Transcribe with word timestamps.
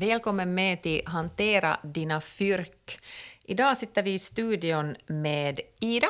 Välkommen 0.00 0.54
med 0.54 0.82
till 0.82 1.02
Hantera 1.06 1.78
dina 1.82 2.20
fyrk. 2.20 3.00
Idag 3.44 3.76
sitter 3.76 4.02
vi 4.02 4.14
i 4.14 4.18
studion 4.18 4.96
med 5.06 5.60
Ida 5.80 6.06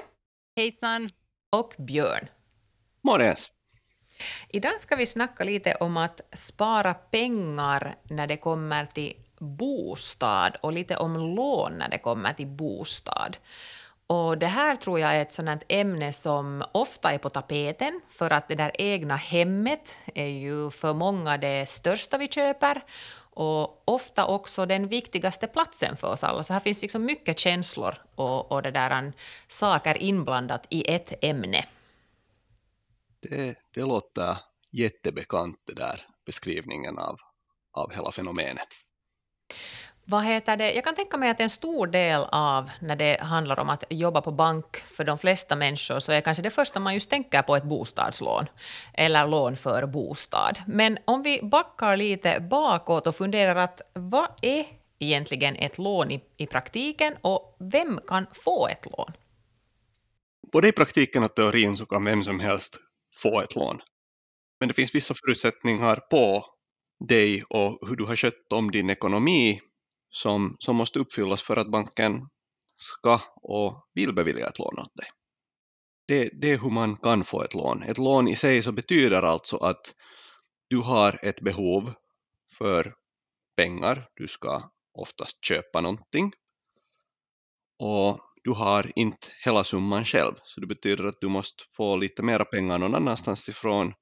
Hejsan! 0.56 1.10
och 1.52 1.74
Björn. 1.78 2.28
Morgens. 3.00 3.50
Idag 4.48 4.80
ska 4.80 4.97
vi 4.97 5.06
snacka 5.06 5.45
lite 5.45 5.74
om 5.74 5.97
att 5.97 6.20
spara 6.33 6.95
pengar 6.95 7.95
när 8.02 8.27
det 8.27 8.37
kommer 8.37 8.87
till 8.87 9.16
bostad 9.38 10.56
och 10.61 10.72
lite 10.72 10.97
om 10.97 11.16
lån 11.16 11.72
när 11.72 11.88
det 11.88 11.98
kommer 11.98 12.33
till 12.33 12.47
bostad. 12.47 13.36
Och 14.06 14.38
det 14.38 14.47
här 14.47 14.77
tror 14.77 15.00
jag 15.00 15.16
är 15.16 15.22
ett 15.22 15.33
sådant 15.33 15.62
ämne 15.69 16.12
som 16.12 16.64
ofta 16.72 17.12
är 17.12 17.19
på 17.19 17.30
tapeten 17.30 18.00
för 18.11 18.30
att 18.30 18.48
det 18.48 18.55
där 18.55 18.70
egna 18.75 19.16
hemmet 19.16 19.97
är 20.14 20.27
ju 20.27 20.70
för 20.70 20.95
många 20.95 21.38
det 21.38 21.69
största 21.69 22.19
vi 22.19 22.28
köper 22.28 22.83
och 23.40 23.82
ofta 23.88 24.26
också 24.26 24.66
den 24.66 24.88
viktigaste 24.88 25.46
platsen 25.46 25.96
för 25.96 26.08
oss 26.08 26.24
alla. 26.24 26.44
Så 26.44 26.52
här 26.52 26.60
finns 26.60 26.82
liksom 26.82 27.04
mycket 27.04 27.38
känslor 27.38 27.94
och, 28.14 28.52
och 28.52 28.62
det 28.62 28.70
där, 28.70 29.05
eh, 29.05 29.12
saker 29.48 30.02
inblandat 30.02 30.66
i 30.69 30.91
ett 30.91 31.24
ämne. 31.24 31.64
Det, 33.20 33.58
det 33.74 33.80
låter 33.80 34.36
jättebekant 34.72 35.56
det 35.66 35.74
där 35.74 36.00
beskrivningen 36.27 36.98
av, 36.98 37.16
av 37.72 37.92
hela 37.92 38.12
fenomenet. 38.12 38.69
Vad 40.11 40.25
heter 40.25 40.56
det? 40.56 40.72
Jag 40.72 40.84
kan 40.84 40.94
tänka 40.94 41.16
mig 41.16 41.30
att 41.30 41.41
en 41.41 41.50
stor 41.50 41.86
del 41.86 42.20
av 42.33 42.70
när 42.80 42.97
det 42.97 43.20
handlar 43.20 43.58
om 43.61 43.70
att 43.70 43.84
jobba 43.91 44.20
på 44.20 44.33
bank 44.33 44.77
för 44.77 45.05
de 45.05 45.19
flesta 45.19 45.56
människor 45.56 45.98
så 45.98 46.12
är 46.12 46.20
kanske 46.20 46.42
det 46.42 46.50
första 46.50 46.80
man 46.80 46.94
just 46.94 47.11
tänker 47.11 47.42
på 47.42 47.56
ett 47.56 47.64
bostadslån 47.64 48.47
eller 48.94 49.27
lån 49.27 49.56
för 49.56 49.86
bostad. 49.86 50.58
Men 50.66 50.98
om 51.05 51.22
vi 51.22 51.41
backar 51.42 51.97
lite 51.97 52.41
bakåt 52.41 53.06
och 53.06 53.16
funderar 53.16 53.56
att 53.56 53.81
vad 53.92 54.28
är 54.42 54.66
egentligen 54.98 55.56
ett 55.56 55.78
lån 55.78 56.11
i, 56.11 56.20
i 56.36 56.47
praktiken 56.47 57.16
och 57.20 57.56
vem 57.58 58.00
kan 58.06 58.27
få 58.33 58.69
ett 58.69 58.86
lån? 58.86 59.12
Både 60.53 60.69
i 60.69 60.72
praktiken 60.72 61.25
och 61.25 61.34
teorin 61.34 61.77
så 61.77 61.86
kan 61.86 62.05
vem 62.05 62.25
som 62.25 62.41
helst 62.41 62.77
få 63.22 63.41
ett 63.41 63.56
lån. 63.56 63.81
Men 64.61 64.69
det 64.69 64.75
finns 64.75 64.94
vissa 64.94 65.14
förutsättningar 65.14 65.97
på 65.97 66.44
dig 67.08 67.42
och 67.50 67.78
hur 67.88 67.97
du 67.97 68.05
har 68.05 68.16
skött 68.16 68.53
om 68.53 68.70
din 68.70 68.91
ekonomi 68.91 69.61
som, 70.11 70.56
som 70.58 70.77
måste 70.77 70.98
uppfyllas 70.98 71.42
för 71.42 71.56
att 71.56 71.70
banken 71.70 72.28
ska 72.77 73.20
och 73.36 73.89
vill 73.94 74.14
bevilja 74.14 74.47
ett 74.48 74.58
lån 74.58 74.78
åt 74.78 74.97
dig. 74.97 75.06
Det, 76.08 76.30
det 76.33 76.50
är 76.53 76.58
hur 76.58 76.70
man 76.70 76.97
kan 76.97 77.25
få 77.25 77.42
ett 77.42 77.55
lån. 77.55 77.83
Ett 77.83 77.98
lån 77.98 78.28
i 78.28 78.36
sig 78.36 78.62
så 78.62 78.72
betyder 78.72 79.22
alltså 79.22 79.56
att 79.56 79.94
du 80.69 80.77
har 80.78 81.20
ett 81.22 81.41
behov 81.41 81.92
för 82.58 82.94
pengar. 83.56 84.08
Du 84.14 84.28
ska 84.28 84.62
oftast 84.94 85.44
köpa 85.44 85.81
någonting. 85.81 86.33
Och 87.78 88.20
du 88.44 88.50
har 88.50 88.92
inte 88.98 89.27
hela 89.44 89.64
summan 89.64 90.05
själv, 90.05 90.34
så 90.44 90.61
det 90.61 90.66
betyder 90.66 91.05
att 91.05 91.20
du 91.20 91.28
måste 91.28 91.64
få 91.77 91.97
lite 91.97 92.22
mera 92.22 92.44
pengar 92.44 92.78
någon 92.78 92.94
annanstans 92.94 93.48
ifrån 93.48 93.92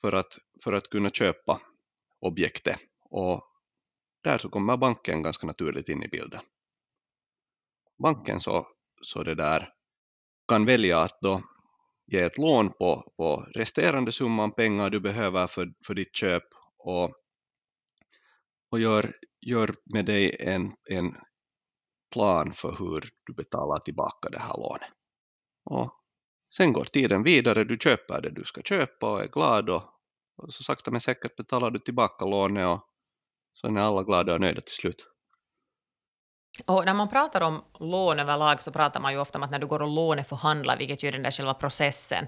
för 0.00 0.12
att, 0.12 0.38
för 0.64 0.72
att 0.72 0.90
kunna 0.90 1.10
köpa 1.10 1.60
objektet. 2.20 2.80
Och 3.10 3.42
där 4.28 4.38
så 4.38 4.48
kommer 4.48 4.76
banken 4.76 5.22
ganska 5.22 5.46
naturligt 5.46 5.88
in 5.88 6.02
i 6.02 6.08
bilden. 6.08 6.40
Banken 8.02 8.40
så, 8.40 8.66
så 9.02 9.22
det 9.22 9.34
där 9.34 9.68
kan 10.48 10.64
välja 10.64 11.00
att 11.00 11.18
då 11.20 11.42
ge 12.06 12.20
ett 12.20 12.38
lån 12.38 12.70
på, 12.70 13.12
på 13.16 13.44
resterande 13.54 14.12
summan 14.12 14.52
pengar 14.52 14.90
du 14.90 15.00
behöver 15.00 15.46
för, 15.46 15.72
för 15.86 15.94
ditt 15.94 16.16
köp 16.16 16.42
och, 16.78 17.10
och 18.70 18.80
gör, 18.80 19.12
gör 19.46 19.74
med 19.94 20.04
dig 20.04 20.36
en, 20.40 20.72
en 20.90 21.14
plan 22.12 22.52
för 22.52 22.76
hur 22.78 23.04
du 23.26 23.34
betalar 23.34 23.78
tillbaka 23.78 24.28
det 24.28 24.38
här 24.38 24.56
lånet. 24.56 24.92
Och 25.64 25.92
sen 26.56 26.72
går 26.72 26.84
tiden 26.84 27.22
vidare, 27.22 27.64
du 27.64 27.76
köper 27.76 28.20
det 28.20 28.30
du 28.30 28.44
ska 28.44 28.62
köpa 28.62 29.12
och 29.12 29.22
är 29.22 29.28
glad 29.28 29.70
och, 29.70 29.82
och 30.36 30.54
så 30.54 30.62
sakta 30.62 30.90
men 30.90 31.00
säkert 31.00 31.36
betalar 31.36 31.70
du 31.70 31.78
tillbaka 31.78 32.24
lånet 32.24 32.66
och 32.66 32.88
så 33.60 33.66
är 33.66 33.78
alla 33.78 34.02
glada 34.02 34.34
och 34.34 34.40
nöjda 34.40 34.60
till 34.60 34.74
slut. 34.74 35.06
Och 36.66 36.84
när 36.84 36.94
man 36.94 37.08
pratar 37.08 37.40
om 37.40 37.64
lån 37.80 38.20
överlag 38.20 38.62
så 38.62 38.72
pratar 38.72 39.00
man 39.00 39.12
ju 39.12 39.18
ofta 39.18 39.38
om 39.38 39.42
att 39.42 39.50
när 39.50 39.58
du 39.58 39.66
går 39.66 39.82
och 39.82 39.88
låneförhandlar, 39.88 40.76
vilket 40.76 41.02
ju 41.02 41.08
är 41.08 41.12
den 41.12 41.22
där 41.22 41.30
själva 41.30 41.54
processen, 41.54 42.26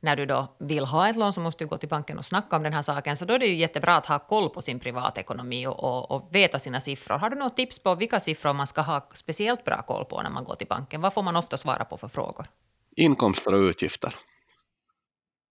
när 0.00 0.16
du 0.16 0.26
då 0.26 0.56
vill 0.58 0.84
ha 0.84 1.08
ett 1.08 1.16
lån 1.16 1.32
så 1.32 1.40
måste 1.40 1.64
du 1.64 1.68
gå 1.68 1.78
till 1.78 1.88
banken 1.88 2.18
och 2.18 2.24
snacka 2.24 2.56
om 2.56 2.62
den 2.62 2.72
här 2.72 2.82
saken, 2.82 3.16
så 3.16 3.24
då 3.24 3.34
är 3.34 3.38
det 3.38 3.46
ju 3.46 3.54
jättebra 3.54 3.96
att 3.96 4.06
ha 4.06 4.18
koll 4.18 4.50
på 4.50 4.62
sin 4.62 4.80
privatekonomi 4.80 5.66
och, 5.66 5.84
och, 5.84 6.10
och 6.10 6.28
veta 6.34 6.58
sina 6.58 6.80
siffror. 6.80 7.18
Har 7.18 7.30
du 7.30 7.36
något 7.36 7.56
tips 7.56 7.78
på 7.78 7.94
vilka 7.94 8.20
siffror 8.20 8.52
man 8.52 8.66
ska 8.66 8.80
ha 8.80 9.08
speciellt 9.14 9.64
bra 9.64 9.82
koll 9.82 10.04
på 10.04 10.22
när 10.22 10.30
man 10.30 10.44
går 10.44 10.54
till 10.54 10.66
banken? 10.66 11.00
Vad 11.00 11.14
får 11.14 11.22
man 11.22 11.36
ofta 11.36 11.56
svara 11.56 11.84
på 11.84 11.96
för 11.96 12.08
frågor? 12.08 12.46
Inkomster 12.96 13.54
och 13.54 13.60
utgifter. 13.60 14.14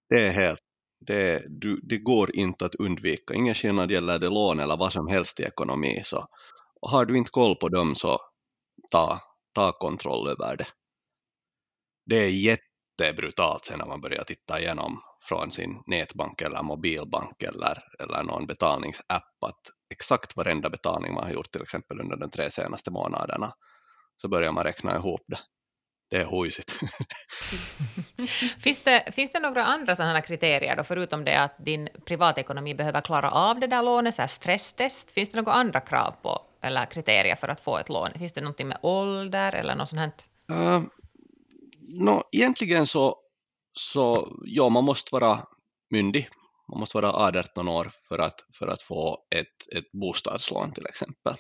Det 0.10 0.28
är 0.28 0.30
helt 0.30 0.67
det, 1.00 1.44
du, 1.48 1.80
det 1.84 1.98
går 1.98 2.36
inte 2.36 2.66
att 2.66 2.76
undvika. 2.76 3.34
Ingen 3.34 3.56
skillnad 3.56 3.92
gäller 3.92 4.20
det 4.20 4.30
lån 4.30 4.60
eller 4.60 4.78
vad 4.78 4.94
som 4.94 5.08
helst 5.08 5.40
i 5.40 5.44
ekonomi. 5.44 6.02
Så 6.04 6.28
har 6.82 7.06
du 7.06 7.18
inte 7.18 7.32
koll 7.32 7.56
på 7.56 7.70
dem 7.70 7.96
så 7.96 8.20
ta, 8.92 9.20
ta 9.56 9.72
kontroll 9.72 10.28
över 10.28 10.58
det. 10.58 10.68
Det 12.06 12.16
är 12.16 12.30
jättebrutalt 12.30 13.66
sen 13.66 13.80
när 13.80 13.86
man 13.86 14.02
börjar 14.02 14.24
titta 14.24 14.60
igenom 14.60 15.00
från 15.22 15.52
sin 15.52 15.82
nätbank 15.88 16.42
eller 16.42 16.64
mobilbank 16.64 17.44
eller, 17.44 17.84
eller 18.00 18.24
någon 18.24 18.46
betalningsapp 18.46 19.44
att 19.46 19.62
exakt 19.94 20.36
varenda 20.36 20.70
betalning 20.70 21.14
man 21.14 21.24
har 21.24 21.32
gjort 21.32 21.52
till 21.52 21.62
exempel 21.62 22.00
under 22.00 22.16
de 22.18 22.30
tre 22.30 22.50
senaste 22.52 22.92
månaderna 22.92 23.54
så 24.18 24.28
börjar 24.28 24.52
man 24.52 24.64
räkna 24.64 24.96
ihop 24.96 25.22
det. 25.28 25.40
Det 26.10 26.18
är 26.18 26.26
hojsigt. 26.26 26.72
finns, 28.60 28.82
det, 28.82 29.12
finns 29.12 29.32
det 29.32 29.40
några 29.40 29.64
andra 29.64 29.96
sådana 29.96 30.22
kriterier 30.22 30.76
då, 30.76 30.84
förutom 30.84 31.26
det 31.26 31.40
att 31.40 31.66
din 31.66 31.90
privatekonomi 32.06 32.76
behöver 32.76 33.02
klara 33.02 33.32
av 33.32 33.60
det 33.60 33.68
där 33.68 33.84
lånet, 33.84 34.16
så 34.16 34.22
här 34.22 34.28
stresstest? 34.28 35.12
Finns 35.12 35.30
det 35.30 35.38
några 35.38 35.52
andra 35.52 35.80
krav 35.80 36.16
på 36.22 36.42
eller 36.62 36.86
kriterier 36.86 37.36
för 37.36 37.48
att 37.48 37.62
få 37.62 37.78
ett 37.78 37.90
lån? 37.90 38.12
Finns 38.20 38.34
det 38.34 38.42
någonting 38.42 38.68
med 38.68 38.80
ålder 38.82 39.56
eller 39.56 39.76
något 39.76 39.90
sånt? 39.90 40.30
Uh, 40.52 40.82
no, 41.88 42.24
egentligen 42.32 42.88
så, 42.88 43.16
så 43.74 44.28
ja, 44.46 44.70
man 44.70 44.84
måste 44.84 45.16
vara 45.16 45.40
myndig. 45.90 46.30
Man 46.72 46.80
måste 46.80 46.98
vara 46.98 47.40
18 47.40 47.68
år 47.68 47.88
för 48.08 48.20
att, 48.20 48.36
för 48.54 48.68
att 48.68 48.82
få 48.82 49.18
ett, 49.36 49.78
ett 49.78 49.92
bostadslån 49.92 50.72
till 50.72 50.86
exempel. 50.86 51.36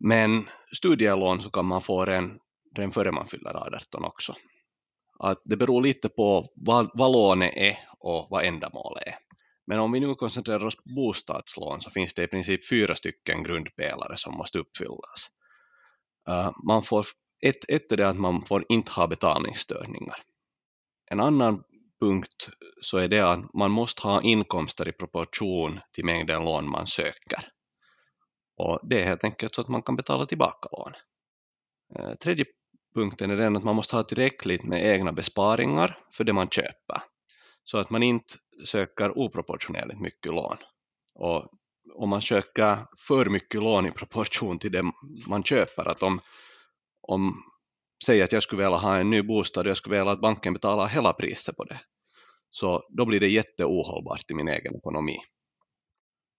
Men 0.00 0.48
studielån 0.76 1.40
så 1.40 1.50
kan 1.50 1.66
man 1.66 1.82
få 1.82 2.04
redan, 2.04 2.38
redan 2.74 2.92
före 2.92 3.12
man 3.12 3.26
fyller 3.26 3.76
18 3.76 4.04
också. 4.04 4.34
Att 5.18 5.42
det 5.44 5.56
beror 5.56 5.82
lite 5.82 6.08
på 6.08 6.46
vad, 6.54 6.90
vad 6.94 7.12
lånet 7.12 7.52
är 7.56 7.78
och 7.98 8.26
vad 8.30 8.44
ändamålet 8.44 9.02
är. 9.06 9.14
Men 9.66 9.78
om 9.78 9.92
vi 9.92 10.00
nu 10.00 10.14
koncentrerar 10.14 10.66
oss 10.66 10.76
på 10.76 10.82
bostadslån 10.96 11.80
så 11.80 11.90
finns 11.90 12.14
det 12.14 12.22
i 12.22 12.26
princip 12.26 12.68
fyra 12.68 12.94
stycken 12.94 13.42
grundpelare 13.42 14.16
som 14.16 14.34
måste 14.34 14.58
uppfyllas. 14.58 15.30
Uh, 16.28 16.50
man 16.66 16.82
får, 16.82 17.06
ett, 17.42 17.70
ett 17.70 17.92
är 17.92 17.96
det 17.96 18.08
att 18.08 18.18
man 18.18 18.44
får 18.44 18.64
inte 18.68 18.92
ha 18.92 19.06
betalningsstörningar. 19.06 20.16
En 21.10 21.20
annan 21.20 21.62
punkt 22.00 22.48
så 22.82 22.98
är 22.98 23.08
det 23.08 23.20
att 23.20 23.54
man 23.54 23.70
måste 23.70 24.02
ha 24.02 24.22
inkomster 24.22 24.88
i 24.88 24.92
proportion 24.92 25.80
till 25.92 26.04
mängden 26.04 26.44
lån 26.44 26.70
man 26.70 26.86
söker. 26.86 27.48
Och 28.56 28.80
det 28.82 29.02
är 29.02 29.04
helt 29.04 29.24
enkelt 29.24 29.54
så 29.54 29.60
att 29.60 29.68
man 29.68 29.82
kan 29.82 29.96
betala 29.96 30.26
tillbaka 30.26 30.68
lån. 30.72 30.92
Uh, 31.98 32.14
tredje 32.14 32.44
punkten 32.94 33.30
är 33.30 33.36
den 33.36 33.56
att 33.56 33.64
man 33.64 33.76
måste 33.76 33.96
ha 33.96 34.02
tillräckligt 34.02 34.64
med 34.64 34.86
egna 34.94 35.12
besparingar 35.12 35.98
för 36.12 36.24
det 36.24 36.32
man 36.32 36.48
köper. 36.48 37.02
Så 37.64 37.78
att 37.78 37.90
man 37.90 38.02
inte 38.02 38.34
söker 38.64 39.18
oproportionerligt 39.18 40.00
mycket 40.00 40.32
lån. 40.32 40.56
Och 41.14 41.48
om 41.94 42.08
man 42.08 42.22
söker 42.22 42.76
för 42.98 43.30
mycket 43.30 43.62
lån 43.62 43.86
i 43.86 43.90
proportion 43.90 44.58
till 44.58 44.72
det 44.72 44.82
man 45.26 45.44
köper, 45.44 45.88
att 45.88 46.02
om, 46.02 46.20
om 47.08 47.42
säg 48.06 48.22
att 48.22 48.32
jag 48.32 48.42
skulle 48.42 48.62
vilja 48.62 48.78
ha 48.78 48.96
en 48.96 49.10
ny 49.10 49.22
bostad 49.22 49.66
och 49.66 49.70
jag 49.70 49.76
skulle 49.76 49.96
vilja 49.96 50.12
att 50.12 50.20
banken 50.20 50.52
betalar 50.52 50.86
hela 50.86 51.12
priset 51.12 51.56
på 51.56 51.64
det, 51.64 51.80
så 52.50 52.82
då 52.88 53.06
blir 53.06 53.20
det 53.20 53.28
jätteohållbart 53.28 54.30
i 54.30 54.34
min 54.34 54.48
egen 54.48 54.76
ekonomi. 54.76 55.16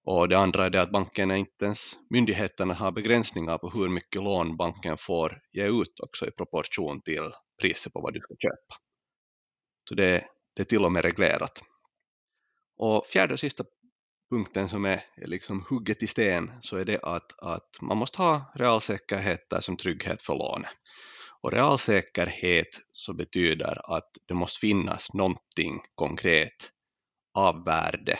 Och 0.07 0.30
det 0.30 0.38
andra 0.38 0.66
är 0.66 0.69
det 0.69 0.81
att 0.81 0.92
bankerna 0.92 1.38
inte 1.38 1.66
ens, 1.66 1.94
myndigheterna 2.10 2.74
har 2.74 2.92
begränsningar 2.92 3.57
på 3.57 3.69
hur 3.69 3.90
mycket 3.90 4.24
lån 4.24 4.57
banken 4.57 4.98
får 4.98 5.42
ge 5.52 5.68
ut 5.68 6.00
också 6.00 6.28
i 6.28 6.31
proportion 6.31 7.02
till 7.02 7.31
priset 7.62 7.94
på 7.94 8.02
vad 8.02 8.13
du 8.13 8.19
ska 8.19 8.36
köpa. 8.40 8.75
Så 9.90 9.96
det, 9.96 10.25
det 10.56 10.62
är 10.62 10.66
till 10.66 10.86
och 10.86 10.92
med 10.92 11.06
reglerat. 11.06 11.63
Och 12.78 13.06
fjärde 13.06 13.34
och 13.34 13.40
sista 13.40 13.63
punkten 14.30 14.69
som 14.69 14.86
är, 14.86 15.02
är 15.16 15.28
liksom 15.28 15.66
hugget 15.69 16.04
i 16.04 16.07
sten 16.07 16.52
så 16.62 16.78
är 16.78 16.86
det 16.86 17.00
att, 17.04 17.40
att 17.40 17.69
man 17.81 17.98
måste 17.98 18.18
ha 18.18 18.52
realsäkerheter 18.56 19.62
som 19.62 19.78
trygghet 19.78 20.22
för 20.22 20.36
lånet. 20.36 20.72
Och 21.42 21.52
realsäkerhet 21.52 22.81
så 22.92 23.13
betyder 23.13 23.96
att 23.96 24.10
det 24.28 24.34
måste 24.34 24.60
finnas 24.60 25.13
någonting 25.13 25.80
konkret 25.96 26.72
av 27.38 27.66
värde 27.66 28.18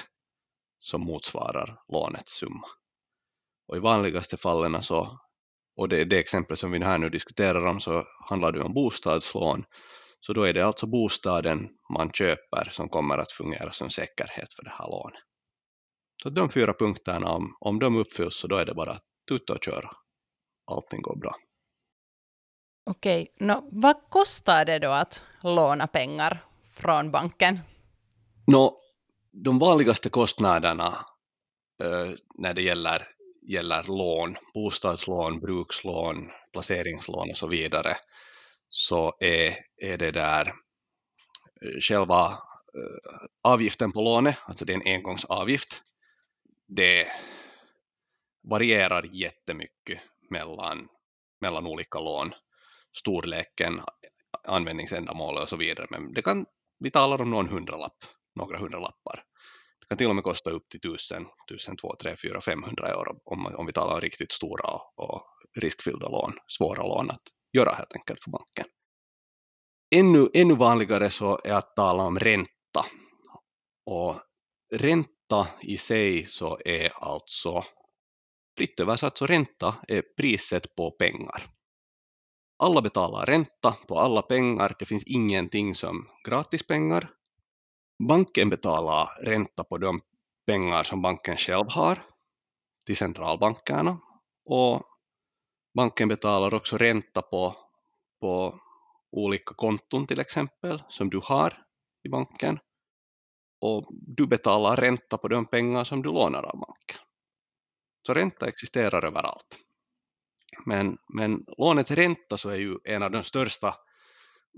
som 0.86 1.02
motsvarar 1.02 1.80
lånets 1.88 2.34
summa. 2.34 2.68
Och 3.68 3.78
i 3.78 3.80
vanligaste 3.80 4.38
fallen 4.38 4.84
så, 4.84 5.20
och 5.78 5.90
det 5.90 6.02
är 6.02 6.06
det 6.06 6.20
exempel 6.20 6.58
som 6.58 6.72
vi 6.72 6.84
här 6.84 6.98
nu 6.98 7.10
diskuterar 7.10 7.66
om, 7.66 7.80
så 7.80 8.04
handlar 8.30 8.52
det 8.52 8.62
om 8.62 8.74
bostadslån. 8.74 9.64
Så 10.20 10.34
då 10.34 10.44
är 10.44 10.54
det 10.54 10.62
alltså 10.66 10.88
bostaden 10.88 11.70
man 11.94 12.12
köper 12.12 12.70
som 12.72 12.90
kommer 12.90 13.18
att 13.18 13.32
fungera 13.32 13.72
som 13.72 13.90
säkerhet 13.90 14.54
för 14.54 14.64
det 14.64 14.74
här 14.80 14.88
lånet. 14.88 15.20
Så 16.24 16.30
de 16.30 16.50
fyra 16.50 16.74
punkterna, 16.74 17.32
om, 17.32 17.58
om 17.60 17.80
de 17.80 17.98
uppfylls 17.98 18.36
så 18.36 18.48
då 18.48 18.56
är 18.56 18.66
det 18.66 18.74
bara 18.74 18.92
att 18.92 19.04
tuta 19.30 19.54
och 19.54 19.64
köra. 19.64 19.90
Allting 20.72 21.02
går 21.02 21.16
bra. 21.16 21.36
Okej, 22.90 23.36
no, 23.40 23.70
vad 23.72 23.96
kostar 24.10 24.66
det 24.66 24.80
då 24.80 24.90
att 24.90 25.24
låna 25.42 25.88
pengar 25.88 26.46
från 26.74 27.12
banken? 27.12 27.60
Nå, 28.48 28.82
de 29.44 29.60
vanligaste 29.60 30.10
kostnaderna 30.10 30.88
eh, 31.84 32.14
när 32.38 32.54
det 32.54 32.62
gäller, 32.62 33.08
gäller 33.48 33.84
lån, 33.84 34.38
bostadslån, 34.54 35.40
brukslån, 35.40 36.32
placeringslån 36.52 37.30
och 37.30 37.38
så 37.38 37.48
vidare, 37.48 37.96
så 38.70 39.14
är, 39.20 39.56
är 39.84 39.98
det 39.98 40.12
där 40.12 40.48
eh, 41.62 41.80
själva 41.82 42.26
eh, 42.78 43.26
avgiften 43.44 43.92
på 43.92 44.02
lånet, 44.02 44.38
alltså 44.46 44.66
det 44.66 44.74
är 44.74 44.78
en 44.78 44.96
engångsavgift, 44.96 45.82
det 46.68 47.08
varierar 48.50 49.10
jättemycket 49.12 50.00
mellan, 50.30 50.88
mellan 51.42 51.68
olika 51.68 52.00
lån, 52.00 52.34
storleken, 52.98 53.82
användningsändamål 54.48 55.38
och 55.38 55.50
så 55.50 55.56
vidare, 55.56 55.88
men 55.90 56.14
det 56.14 56.22
kan, 56.22 56.46
vi 56.80 56.92
talar 56.92 57.22
om 57.22 57.30
någon 57.30 57.50
hundralapp, 57.50 57.98
några 58.36 58.58
hundralappar. 58.58 59.24
Det 59.80 59.86
kan 59.90 59.98
till 59.98 60.10
och 60.10 60.16
med 60.16 60.24
kosta 60.24 60.50
upp 60.50 60.70
till 60.70 60.80
1000, 60.80 61.26
1000 61.52 61.78
2, 61.78 61.96
3, 62.02 62.16
4, 62.16 62.42
500 62.42 62.88
euro 62.88 63.22
om, 63.26 63.46
om 63.56 63.66
vi 63.66 63.74
talar 63.74 63.94
om 63.94 64.02
riktigt 64.02 64.32
stora 64.32 64.70
och 64.96 65.22
riskfyllda 65.58 66.10
lån, 66.10 66.34
svåra 66.48 66.84
lån 66.84 67.10
att 67.10 67.22
göra 67.58 67.72
helt 67.72 67.96
enkelt 67.96 68.24
för 68.24 68.32
banken. 68.32 68.66
Ännu, 69.96 70.30
ännu 70.34 70.56
vanligare 70.56 71.10
så 71.10 71.40
är 71.44 71.54
att 71.54 71.76
tala 71.76 72.04
om 72.04 72.20
ränta. 72.20 72.86
Och 73.86 74.16
ränta 74.74 75.48
i 75.62 75.78
sig 75.78 76.26
så 76.26 76.60
är 76.66 76.92
alltså, 76.96 77.64
fritt 78.58 78.80
översatt 78.80 79.18
så 79.18 79.26
ränta 79.26 79.76
är 79.88 80.02
priset 80.18 80.76
på 80.76 80.92
pengar. 80.92 81.46
Alla 82.64 82.82
betalar 82.82 83.26
ränta 83.26 83.72
på 83.88 84.00
alla 84.00 84.22
pengar, 84.22 84.76
det 84.80 84.86
finns 84.86 85.04
ingenting 85.04 85.76
som 85.76 86.08
gratispengar. 86.28 87.10
Banken 88.00 88.50
betalar 88.50 89.26
ränta 89.26 89.64
på 89.64 89.78
de 89.78 90.00
pengar 90.48 90.84
som 90.84 91.02
banken 91.02 91.38
själv 91.38 91.66
har 91.70 92.00
till 92.86 92.98
centralbankerna 92.98 94.00
och 94.46 94.84
banken 95.76 96.08
betalar 96.08 96.54
också 96.54 96.78
ränta 96.78 97.22
på, 97.22 97.56
på 98.22 98.60
olika 99.12 99.54
konton 99.54 100.08
till 100.08 100.20
exempel 100.20 100.84
som 100.90 101.10
du 101.10 101.20
har 101.24 101.66
i 102.04 102.10
banken 102.10 102.60
och 103.62 103.84
du 103.92 104.28
betalar 104.28 104.76
ränta 104.76 105.18
på 105.18 105.28
de 105.28 105.46
pengar 105.46 105.84
som 105.84 106.02
du 106.02 106.10
lånar 106.10 106.44
av 106.44 106.60
banken. 106.60 106.98
Så 108.08 108.14
ränta 108.14 108.48
existerar 108.48 109.06
överallt. 109.06 109.58
Men, 110.66 110.98
men 111.14 111.46
lånets 111.58 111.92
ränta 111.92 112.38
så 112.38 112.50
är 112.50 112.58
ju 112.58 112.78
en 112.84 113.04
av 113.04 113.12
de 113.12 113.24
största 113.24 113.76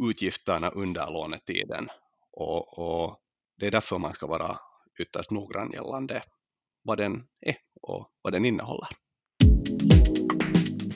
utgifterna 0.09 0.69
under 0.69 1.11
lånetiden 1.11 1.87
och, 2.31 2.79
och 2.79 3.19
det 3.59 3.67
är 3.67 3.71
därför 3.71 3.97
man 3.97 4.13
ska 4.13 4.27
vara 4.27 4.55
ytterst 4.99 5.31
noggrann 5.31 5.71
gällande 5.71 6.21
vad 6.83 6.97
den 6.97 7.23
är 7.41 7.55
och 7.81 8.09
vad 8.21 8.33
den 8.33 8.45
innehåller. 8.45 8.87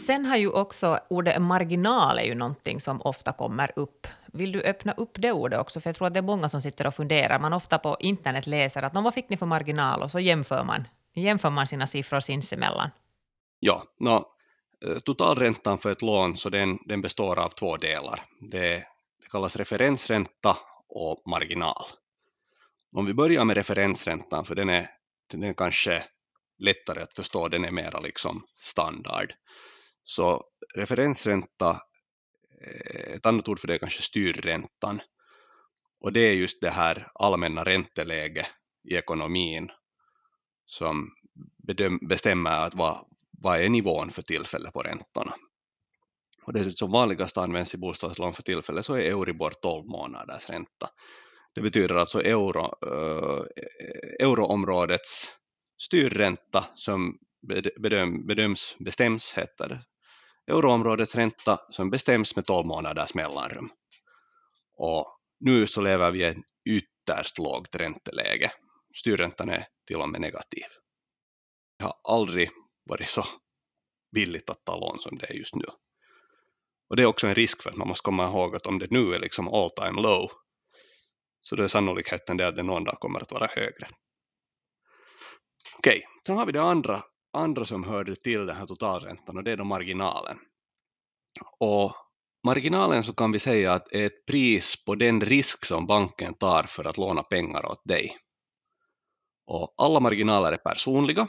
Sen 0.06 0.25
har 0.25 0.38
ju 0.38 0.50
också 0.50 1.00
ordet 1.10 1.42
marginal 1.42 2.19
är 2.19 2.24
ju 2.24 2.36
någonting 2.36 2.81
som 2.81 3.02
ofta 3.02 3.31
kommer 3.31 3.72
upp. 3.75 4.08
Vill 4.25 4.52
du 4.52 4.62
öppna 4.62 4.92
upp 4.92 5.12
det 5.13 5.31
ordet 5.31 5.60
också? 5.60 5.81
För 5.81 5.90
jag 5.90 5.96
tror 5.96 6.08
att 6.08 6.13
det 6.13 6.19
är 6.19 6.22
många 6.22 6.50
som 6.50 6.62
sitter 6.62 6.88
och 6.88 6.96
funderar. 6.96 7.40
Man 7.40 7.54
ofta 7.54 7.78
på 7.78 7.98
internet 8.00 8.48
läser 8.48 8.84
att 8.84 8.94
vad 8.94 9.14
fick 9.14 9.30
ni 9.30 9.38
för 9.38 9.46
marginal? 9.46 10.02
Och 10.02 10.12
så 10.12 10.19
jämför 10.19 10.64
man, 10.64 10.88
jämför 11.14 11.50
man 11.50 11.68
sina 11.68 11.88
siffror 11.88 12.19
sinsemellan. 12.19 12.90
Ja, 13.60 13.84
no, 14.00 14.25
totalräntan 15.04 15.78
för 15.78 15.92
ett 15.92 16.02
lån 16.02 16.38
så 16.38 16.50
den, 16.50 16.78
den 16.86 17.02
består 17.02 17.40
av 17.40 17.50
två 17.50 17.78
delar. 17.78 18.19
Det, 18.40 18.75
det 19.19 19.30
kallas 19.31 19.56
referensränta 19.56 20.57
och 20.90 21.22
marginal. 21.28 21.86
Om 22.96 23.06
vi 23.06 23.14
börjar 23.14 23.46
med 23.46 23.58
referensräntan, 23.58 24.46
för 24.46 24.56
den 24.56 24.70
är, 24.70 24.88
den 25.32 25.44
är 25.44 25.54
kanske 25.54 26.04
lättare 26.60 27.02
att 27.02 27.16
förstå, 27.16 27.48
den 27.48 27.66
är 27.66 27.72
mera 27.72 28.00
liksom 28.00 28.44
standard. 28.56 29.34
Så 30.04 30.44
referensränta, 30.76 31.82
eh, 32.62 33.14
ett 33.14 33.26
annat 33.26 33.48
ord 33.48 33.60
för 33.60 33.68
det 33.68 33.74
är 33.74 33.78
kanske 33.78 34.02
styrräntan. 34.02 35.02
Och 36.00 36.14
det 36.14 36.20
är 36.20 36.34
just 36.34 36.62
det 36.62 36.70
här 36.70 37.12
allmänna 37.14 37.64
ränteläget 37.64 38.48
i 38.90 38.96
ekonomin 38.96 39.72
som 40.66 41.10
bedöm, 41.68 42.00
bestämmer 42.10 42.52
att 42.52 42.76
vad, 42.76 43.06
vad 43.32 43.60
är 43.60 43.70
nivån 43.70 44.12
för 44.12 44.22
tillfället 44.22 44.74
på 44.74 44.82
räntorna. 44.82 45.34
Och 46.44 46.54
det 46.54 46.72
som 46.72 46.92
vanligast 46.92 47.38
används 47.38 47.74
i 47.74 47.78
bostadslån 47.78 48.34
för 48.34 48.44
tillfället 48.44 48.86
så 48.86 48.94
är 48.94 49.02
Euribor 49.02 49.54
12 49.62 49.86
månaders 49.86 50.50
ränta. 50.50 50.90
Det 51.56 51.62
betyder 51.62 51.95
alltså 51.95 52.21
euro, 52.21 52.74
euroområdets 54.19 55.38
styrränta 55.81 56.65
som 56.75 57.18
bedöm, 57.77 58.27
bedöms, 58.27 58.75
bestäms, 58.80 59.33
heter 59.33 59.69
det, 59.69 59.83
euroområdets 60.54 61.16
ränta 61.16 61.59
som 61.69 61.90
bestäms 61.90 62.35
med 62.35 62.45
12 62.45 62.68
månaders 62.68 63.14
mellanrum. 63.14 63.69
Och 64.78 65.06
nu 65.40 65.68
så 65.68 65.81
lever 65.81 66.11
vi 66.11 66.19
i 66.19 66.23
ett 66.23 66.37
ytterst 66.69 67.37
lågt 67.37 67.76
ränteläge. 67.76 68.52
Styrräntan 68.97 69.49
är 69.49 69.66
till 69.87 70.02
och 70.02 70.09
med 70.09 70.21
negativ. 70.21 70.66
Det 71.80 71.85
har 71.85 71.95
aldrig 72.04 72.49
varit 72.90 73.09
så 73.09 73.23
billigt 74.16 74.49
att 74.49 74.66
ta 74.66 74.80
lån 74.80 74.99
som 74.99 75.18
det 75.18 75.30
är 75.30 75.33
just 75.33 75.56
nu. 75.56 75.66
Och 76.90 76.95
det 76.95 77.04
är 77.04 77.07
också 77.07 77.28
en 77.28 77.35
risk 77.35 77.64
för 77.64 77.69
att 77.69 77.76
man 77.76 77.87
måste 77.87 78.06
komma 78.06 78.26
ihåg 78.26 78.56
att 78.56 78.68
om 78.68 78.80
det 78.80 78.92
nu 78.92 79.14
är 79.14 79.19
liksom 79.19 79.47
all 79.47 79.69
time 79.69 80.02
low 80.02 80.31
så 81.42 81.56
då 81.56 81.64
är 81.64 81.68
sannolikheten 81.68 82.38
det 82.38 82.48
att 82.48 82.56
det 82.56 82.64
någon 82.64 82.83
dag 82.83 83.00
kommer 83.00 83.19
att 83.19 83.31
vara 83.31 83.48
högre. 83.48 83.88
Okej, 85.78 86.02
sen 86.26 86.38
har 86.38 86.45
vi 86.45 86.52
det 86.52 86.62
andra, 86.62 87.04
andra 87.33 87.66
som 87.66 87.83
hörde 87.83 88.16
till 88.16 88.45
den 88.45 88.56
här 88.56 88.66
totalräntan 88.66 89.38
och 89.38 89.44
det 89.44 89.52
är 89.52 89.57
då 89.57 89.64
marginalen. 89.64 90.38
Och 91.60 91.95
marginalen 92.45 93.04
så 93.04 93.14
kan 93.14 93.31
vi 93.31 93.40
säga 93.40 93.74
att 93.74 93.94
är 93.94 94.06
ett 94.06 94.26
pris 94.26 94.86
på 94.86 94.95
den 94.95 95.21
risk 95.21 95.66
som 95.66 95.88
banken 95.88 96.33
tar 96.33 96.64
för 96.64 96.86
att 96.86 96.98
låna 96.98 97.24
pengar 97.24 97.66
åt 97.66 97.81
dig. 97.86 98.18
Och 99.48 99.74
alla 99.78 100.00
marginaler 100.00 100.52
är 100.52 100.57
personliga. 100.57 101.28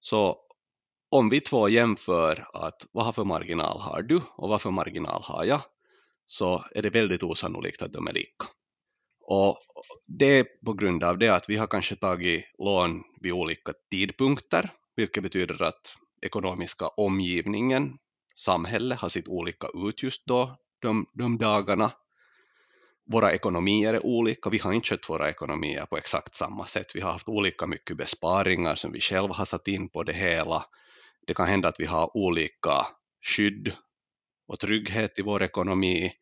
Så 0.00 0.36
om 1.10 1.30
vi 1.30 1.40
två 1.40 1.68
jämför 1.68 2.46
att 2.52 2.86
vad 2.92 3.14
för 3.14 3.24
marginal 3.24 3.80
har 3.80 4.02
du 4.02 4.20
och 4.36 4.48
vad 4.48 4.62
för 4.62 4.70
marginal 4.70 5.22
har 5.24 5.44
jag, 5.44 5.60
så 6.26 6.64
är 6.74 6.82
det 6.82 6.90
väldigt 6.90 7.22
osannolikt 7.22 7.82
att 7.82 7.92
de 7.92 8.06
är 8.06 8.12
lika. 8.12 8.46
Och 9.30 9.58
det 10.06 10.38
är 10.38 10.46
på 10.64 10.72
grund 10.72 11.04
av 11.04 11.18
det 11.18 11.28
att 11.28 11.48
vi 11.48 11.56
har 11.56 11.66
kanske 11.66 11.96
tagit 11.96 12.44
lån 12.58 13.02
vid 13.20 13.32
olika 13.32 13.72
tidpunkter, 13.90 14.70
vilket 14.96 15.22
betyder 15.22 15.62
att 15.62 15.96
ekonomiska 16.22 16.88
omgivningen, 16.88 17.98
samhället, 18.36 18.98
har 18.98 19.08
sett 19.08 19.28
olika 19.28 19.66
ut 19.88 20.02
just 20.02 20.26
då, 20.26 20.56
de, 20.82 21.06
de 21.14 21.38
dagarna. 21.38 21.92
Våra 23.12 23.32
ekonomier 23.32 23.94
är 23.94 24.06
olika, 24.06 24.50
vi 24.50 24.58
har 24.58 24.72
inte 24.72 24.88
skött 24.88 25.10
våra 25.10 25.28
ekonomier 25.28 25.86
på 25.86 25.96
exakt 25.96 26.34
samma 26.34 26.66
sätt. 26.66 26.86
Vi 26.94 27.00
har 27.00 27.12
haft 27.12 27.28
olika 27.28 27.66
mycket 27.66 27.96
besparingar 27.96 28.74
som 28.74 28.92
vi 28.92 29.00
själva 29.00 29.34
har 29.34 29.44
satt 29.44 29.68
in 29.68 29.88
på 29.88 30.02
det 30.02 30.12
hela. 30.12 30.64
Det 31.26 31.34
kan 31.34 31.48
hända 31.48 31.68
att 31.68 31.80
vi 31.80 31.86
har 31.86 32.16
olika 32.16 32.86
skydd 33.36 33.72
och 34.48 34.58
trygghet 34.58 35.18
i 35.18 35.22
vår 35.22 35.42
ekonomi 35.42 36.12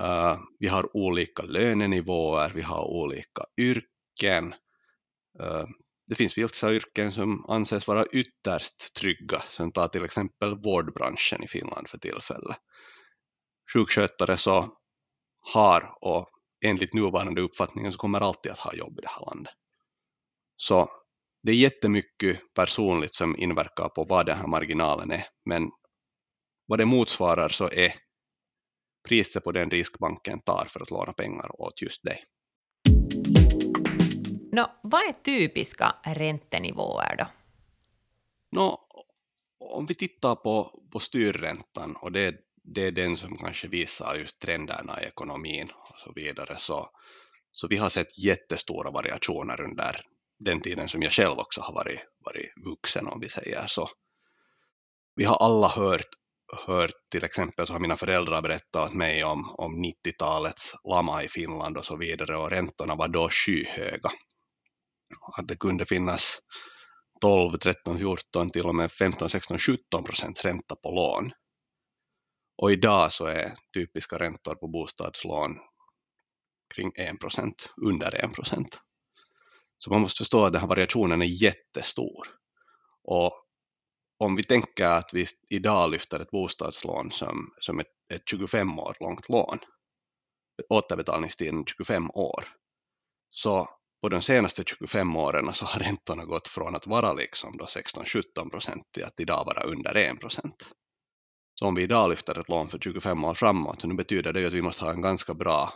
Uh, 0.00 0.38
vi 0.58 0.68
har 0.68 0.96
olika 0.96 1.42
lönenivåer, 1.42 2.52
vi 2.54 2.62
har 2.62 2.84
olika 2.84 3.42
yrken. 3.56 4.54
Uh, 5.42 5.64
det 6.06 6.14
finns 6.14 6.38
vissa 6.38 6.72
yrken 6.72 7.12
som 7.12 7.44
anses 7.48 7.88
vara 7.88 8.06
ytterst 8.06 8.94
trygga, 8.94 9.40
som 9.40 9.72
tar 9.72 9.88
till 9.88 10.04
exempel 10.04 10.62
vårdbranschen 10.62 11.42
i 11.42 11.48
Finland 11.48 11.88
för 11.88 11.98
tillfället. 11.98 12.56
Sjukskötare 13.72 14.36
så 14.36 14.68
har 15.52 15.94
och 16.00 16.28
enligt 16.64 16.94
nuvarande 16.94 17.40
uppfattningen 17.40 17.92
så 17.92 17.98
kommer 17.98 18.20
alltid 18.20 18.52
att 18.52 18.58
ha 18.58 18.74
jobb 18.74 18.98
i 18.98 19.02
det 19.02 19.08
här 19.08 19.26
landet. 19.26 19.52
Så 20.56 20.88
det 21.42 21.52
är 21.52 21.56
jättemycket 21.56 22.54
personligt 22.54 23.14
som 23.14 23.36
inverkar 23.36 23.88
på 23.88 24.04
vad 24.04 24.26
den 24.26 24.38
här 24.38 24.46
marginalen 24.46 25.10
är, 25.10 25.24
men 25.44 25.70
vad 26.66 26.78
det 26.78 26.86
motsvarar 26.86 27.48
så 27.48 27.64
är 27.64 27.94
priset 29.08 29.44
på 29.44 29.52
den 29.52 29.70
risk 29.70 29.98
banken 29.98 30.40
tar 30.40 30.66
för 30.68 30.82
att 30.82 30.90
låna 30.90 31.12
pengar 31.12 31.60
åt 31.62 31.82
just 31.82 32.04
dig. 32.04 32.22
Nå, 34.52 34.80
vad 34.82 35.00
är 35.00 35.12
typiska 35.12 35.94
räntenivåer 36.04 37.16
då? 37.16 37.26
Nå, 38.50 38.88
om 39.60 39.86
vi 39.86 39.94
tittar 39.94 40.34
på, 40.34 40.80
på 40.92 40.98
styrräntan 40.98 41.96
och 41.96 42.12
det, 42.12 42.34
det 42.64 42.86
är 42.86 42.92
den 42.92 43.16
som 43.16 43.36
kanske 43.36 43.68
visar 43.68 44.14
just 44.14 44.38
trenderna 44.38 45.02
i 45.02 45.06
ekonomin 45.06 45.68
och 45.74 45.98
så 45.98 46.12
vidare, 46.14 46.56
så, 46.58 46.88
så 47.52 47.68
vi 47.68 47.76
har 47.76 47.88
sett 47.88 48.18
jättestora 48.18 48.90
variationer 48.90 49.60
under 49.60 50.00
den 50.38 50.60
tiden 50.60 50.88
som 50.88 51.02
jag 51.02 51.12
själv 51.12 51.38
också 51.38 51.60
har 51.60 51.74
varit, 51.74 52.00
varit 52.24 52.52
vuxen 52.66 53.06
om 53.06 53.20
vi 53.20 53.28
säger 53.28 53.66
så. 53.66 53.88
Vi 55.14 55.24
har 55.24 55.36
alla 55.36 55.68
hört, 55.68 56.08
hört 56.66 57.10
till 57.10 57.24
exempel 57.24 57.66
så 57.66 57.72
har 57.72 57.80
mina 57.80 57.96
föräldrar 57.96 58.42
berättat 58.42 58.88
åt 58.88 58.94
mig 58.94 59.24
om, 59.24 59.54
om 59.58 59.84
90-talets 59.84 60.74
lama 60.88 61.22
i 61.22 61.28
Finland 61.28 61.76
och 61.76 61.84
så 61.84 61.96
vidare 61.96 62.36
och 62.36 62.50
räntorna 62.50 62.94
var 62.94 63.08
då 63.08 63.28
skyhöga. 63.30 64.10
Att 65.36 65.48
det 65.48 65.56
kunde 65.56 65.86
finnas 65.86 66.38
12, 67.20 67.52
13, 67.52 67.98
14, 67.98 68.50
till 68.50 68.66
och 68.66 68.74
med 68.74 68.92
15, 68.92 69.30
16, 69.30 69.58
17 69.58 70.04
procents 70.04 70.44
ränta 70.44 70.76
på 70.76 70.90
lån. 70.90 71.32
Och 72.62 72.72
idag 72.72 73.12
så 73.12 73.26
är 73.26 73.52
typiska 73.74 74.18
räntor 74.18 74.54
på 74.54 74.68
bostadslån 74.68 75.56
kring 76.74 76.92
1 76.96 77.20
procent, 77.20 77.70
under 77.86 78.24
1 78.24 78.34
procent. 78.34 78.78
Så 79.76 79.90
man 79.90 80.00
måste 80.00 80.18
förstå 80.18 80.44
att 80.44 80.52
den 80.52 80.60
här 80.60 80.68
variationen 80.68 81.22
är 81.22 81.42
jättestor. 81.42 82.26
Och 83.04 83.44
om 84.18 84.36
vi 84.36 84.42
tänker 84.42 84.86
att 84.86 85.10
vi 85.12 85.26
idag 85.50 85.90
lyfter 85.90 86.20
ett 86.20 86.30
bostadslån 86.30 87.10
som, 87.10 87.52
som 87.60 87.80
ett, 87.80 87.86
ett 88.14 88.22
25 88.30 88.78
år 88.78 88.96
långt 89.00 89.28
lån, 89.28 89.58
återbetalningstiden 90.68 91.64
25 91.64 92.10
år, 92.10 92.44
så 93.30 93.68
på 94.02 94.08
de 94.08 94.22
senaste 94.22 94.62
25 94.66 95.16
åren 95.16 95.54
så 95.54 95.64
har 95.64 95.80
räntorna 95.80 96.24
gått 96.24 96.48
från 96.48 96.76
att 96.76 96.86
vara 96.86 97.12
liksom 97.12 97.58
16-17 97.60 98.50
procent 98.50 98.82
till 98.92 99.04
att 99.04 99.20
idag 99.20 99.44
vara 99.44 99.62
under 99.62 99.94
1 99.96 100.20
procent. 100.20 100.72
Så 101.54 101.66
om 101.66 101.74
vi 101.74 101.82
idag 101.82 102.10
lyfter 102.10 102.40
ett 102.40 102.48
lån 102.48 102.68
för 102.68 102.78
25 102.78 103.24
år 103.24 103.34
framåt, 103.34 103.80
så 103.80 103.88
nu 103.88 103.94
betyder 103.94 104.32
det 104.32 104.40
ju 104.40 104.46
att 104.46 104.52
vi 104.52 104.62
måste 104.62 104.84
ha 104.84 104.92
en 104.92 105.02
ganska 105.02 105.34
bra 105.34 105.72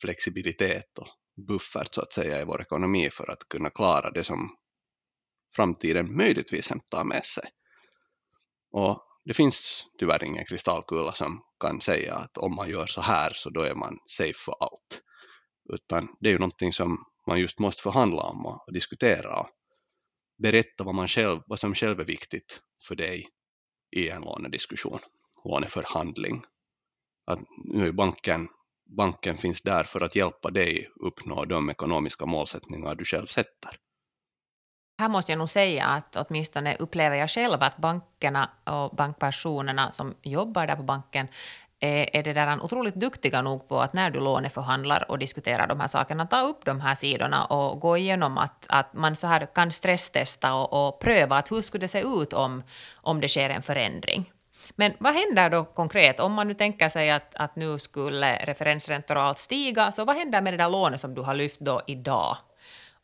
flexibilitet 0.00 0.98
och 0.98 1.08
buffert 1.48 1.94
så 1.94 2.00
att 2.00 2.12
säga 2.12 2.40
i 2.40 2.44
vår 2.44 2.62
ekonomi 2.62 3.10
för 3.10 3.30
att 3.30 3.48
kunna 3.48 3.70
klara 3.70 4.10
det 4.10 4.24
som 4.24 4.56
framtiden 5.56 6.16
möjligtvis 6.16 6.68
hämtar 6.68 7.04
med 7.04 7.24
sig. 7.24 7.44
Och 8.72 9.02
det 9.24 9.34
finns 9.34 9.86
tyvärr 9.98 10.24
ingen 10.24 10.44
kristallkula 10.44 11.12
som 11.12 11.42
kan 11.60 11.80
säga 11.80 12.14
att 12.14 12.38
om 12.38 12.54
man 12.54 12.70
gör 12.70 12.86
så 12.86 13.00
här 13.00 13.32
så 13.34 13.50
då 13.50 13.62
är 13.62 13.74
man 13.74 13.98
safe 14.06 14.38
för 14.44 14.54
allt. 14.60 15.02
Utan 15.72 16.08
det 16.20 16.28
är 16.28 16.32
ju 16.32 16.38
någonting 16.38 16.72
som 16.72 17.04
man 17.26 17.40
just 17.40 17.58
måste 17.58 17.82
förhandla 17.82 18.22
om 18.22 18.46
och 18.46 18.72
diskutera 18.72 19.40
och 19.40 19.48
berätta 20.42 20.84
vad, 20.84 20.94
man 20.94 21.08
själv, 21.08 21.40
vad 21.46 21.60
som 21.60 21.74
själv 21.74 22.00
är 22.00 22.04
viktigt 22.04 22.60
för 22.88 22.94
dig 22.94 23.28
i 23.96 24.08
en 24.08 24.22
lånediskussion, 24.22 24.98
låneförhandling. 25.44 26.42
Att 27.26 27.40
nu 27.64 27.86
är 27.88 27.92
banken 27.92 28.48
banken 28.96 29.36
finns 29.36 29.62
där 29.62 29.84
för 29.84 30.00
att 30.00 30.16
hjälpa 30.16 30.50
dig 30.50 30.90
uppnå 31.00 31.44
de 31.44 31.70
ekonomiska 31.70 32.26
målsättningar 32.26 32.94
du 32.94 33.04
själv 33.04 33.26
sätter. 33.26 33.70
Här 34.98 35.08
måste 35.08 35.32
jag 35.32 35.38
nog 35.38 35.48
säga 35.48 35.86
att 35.86 36.16
åtminstone 36.16 36.76
upplever 36.76 37.16
jag 37.16 37.30
själv 37.30 37.62
att 37.62 37.76
bankerna 37.76 38.50
och 38.64 38.96
bankpersonerna 38.96 39.92
som 39.92 40.14
jobbar 40.22 40.66
där 40.66 40.76
på 40.76 40.82
banken 40.82 41.28
eh, 41.80 42.08
är 42.18 42.22
det 42.22 42.32
där 42.32 42.64
otroligt 42.64 42.94
duktiga 42.94 43.42
nog 43.42 43.68
på 43.68 43.80
att 43.80 43.92
när 43.92 44.10
du 44.10 44.20
låneförhandlar 44.20 45.10
och 45.10 45.18
diskuterar 45.18 45.66
de 45.66 45.80
här 45.80 45.88
sakerna, 45.88 46.26
ta 46.26 46.40
upp 46.40 46.64
de 46.64 46.80
här 46.80 46.94
sidorna 46.94 47.44
och 47.44 47.80
gå 47.80 47.96
igenom 47.96 48.38
att, 48.38 48.66
att 48.68 48.92
man 48.94 49.16
så 49.16 49.26
här 49.26 49.46
kan 49.54 49.72
stresstesta 49.72 50.54
och, 50.54 50.88
och 50.88 51.00
pröva 51.00 51.36
att 51.36 51.52
hur 51.52 51.62
skulle 51.62 51.84
det 51.84 51.88
se 51.88 52.00
ut 52.00 52.32
om, 52.32 52.62
om 52.94 53.20
det 53.20 53.28
sker 53.28 53.50
en 53.50 53.62
förändring. 53.62 54.32
Men 54.76 54.92
vad 54.98 55.14
händer 55.14 55.50
då 55.50 55.64
konkret 55.64 56.20
om 56.20 56.32
man 56.32 56.48
nu 56.48 56.54
tänker 56.54 56.88
sig 56.88 57.10
att, 57.10 57.34
att 57.34 57.56
nu 57.56 57.78
skulle 57.78 58.36
referensräntor 58.36 59.16
och 59.16 59.22
allt 59.22 59.38
stiga, 59.38 59.92
så 59.92 60.04
vad 60.04 60.16
händer 60.16 60.42
med 60.42 60.52
det 60.52 60.56
där 60.56 60.70
lånet 60.70 61.00
som 61.00 61.14
du 61.14 61.22
har 61.22 61.34
lyft 61.34 61.60
då 61.60 61.82
idag? 61.86 62.36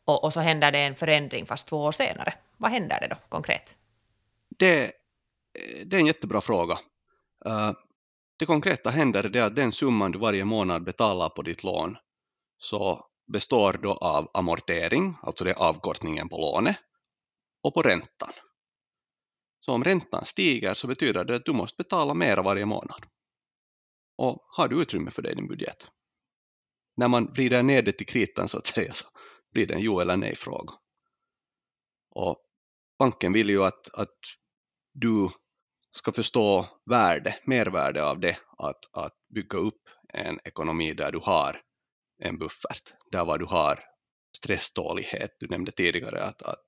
Och, 0.05 0.23
och 0.23 0.33
så 0.33 0.39
händer 0.39 0.71
det 0.71 0.79
en 0.79 0.95
förändring 0.95 1.45
fast 1.45 1.67
två 1.67 1.83
år 1.83 1.91
senare. 1.91 2.33
Vad 2.57 2.71
händer 2.71 2.99
det 2.99 3.07
då 3.07 3.15
konkret? 3.29 3.75
Det, 4.57 4.83
eh, 4.83 4.89
det 5.85 5.95
är 5.95 5.99
en 5.99 6.05
jättebra 6.05 6.41
fråga. 6.41 6.73
Uh, 7.45 7.71
det 8.39 8.45
konkreta 8.45 8.89
händer 8.89 9.23
det 9.23 9.45
att 9.45 9.55
den 9.55 9.71
summan 9.71 10.11
du 10.11 10.19
varje 10.19 10.45
månad 10.45 10.83
betalar 10.83 11.29
på 11.29 11.41
ditt 11.41 11.63
lån 11.63 11.97
så 12.57 13.05
består 13.31 13.79
då 13.83 13.93
av 13.93 14.29
amortering, 14.33 15.15
alltså 15.21 15.43
det 15.43 15.51
är 15.51 15.55
avkortningen 15.55 16.29
på 16.29 16.37
lånet, 16.37 16.77
och 17.63 17.73
på 17.73 17.81
räntan. 17.81 18.29
Så 19.59 19.73
om 19.73 19.83
räntan 19.83 20.25
stiger 20.25 20.73
så 20.73 20.87
betyder 20.87 21.23
det 21.23 21.35
att 21.35 21.45
du 21.45 21.53
måste 21.53 21.77
betala 21.77 22.13
mer 22.13 22.37
varje 22.37 22.65
månad. 22.65 23.05
Och 24.17 24.37
har 24.47 24.67
du 24.67 24.81
utrymme 24.81 25.11
för 25.11 25.21
det 25.21 25.31
i 25.31 25.35
din 25.35 25.47
budget? 25.47 25.87
När 26.97 27.07
man 27.07 27.31
vrider 27.33 27.63
ner 27.63 27.81
det 27.81 27.91
till 27.91 28.07
kritan 28.07 28.47
så 28.47 28.57
att 28.57 28.67
säga 28.67 28.93
så 28.93 29.05
blir 29.53 29.67
det 29.67 29.73
en 29.73 29.81
jo 29.81 29.99
eller 29.99 30.17
nej 30.17 30.35
fråga. 30.35 30.73
Och 32.09 32.37
banken 32.99 33.33
vill 33.33 33.49
ju 33.49 33.63
att, 33.63 33.93
att 33.93 34.17
du 34.93 35.29
ska 35.91 36.11
förstå 36.11 36.67
värde, 36.89 37.35
mervärde 37.45 38.03
av 38.03 38.19
det, 38.19 38.37
att, 38.57 38.95
att 38.97 39.13
bygga 39.35 39.57
upp 39.57 39.89
en 40.13 40.39
ekonomi 40.43 40.93
där 40.93 41.11
du 41.11 41.19
har 41.19 41.61
en 42.21 42.37
buffert, 42.37 42.93
där 43.11 43.25
vad 43.25 43.39
du 43.39 43.45
har 43.45 43.79
stresstålighet. 44.37 45.31
Du 45.39 45.47
nämnde 45.47 45.71
tidigare 45.71 46.23
att, 46.23 46.41
att, 46.41 46.63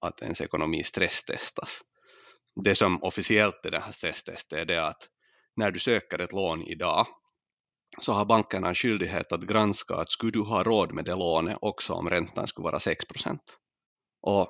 att 0.00 0.22
ens 0.22 0.40
ekonomi 0.40 0.82
stresstestas 0.84 1.82
det 2.54 2.74
som 2.74 3.02
officiellt 3.02 3.66
är 3.66 3.70
det 3.70 3.80
här 3.80 3.92
stresstestet 3.92 4.58
är 4.58 4.64
det 4.64 4.86
att 4.86 5.08
när 5.56 5.70
du 5.70 5.78
söker 5.78 6.18
ett 6.18 6.32
lån 6.32 6.62
idag 6.62 7.06
så 8.00 8.12
har 8.12 8.24
bankerna 8.24 8.68
en 8.68 8.74
skyldighet 8.74 9.32
att 9.32 9.40
granska 9.40 9.94
att 9.94 10.10
skulle 10.10 10.32
du 10.32 10.40
ha 10.40 10.62
råd 10.62 10.92
med 10.92 11.04
det 11.04 11.14
lånet 11.14 11.58
också 11.60 11.92
om 11.92 12.10
räntan 12.10 12.46
skulle 12.46 12.64
vara 12.64 12.80
6. 12.80 13.04
Och 14.22 14.48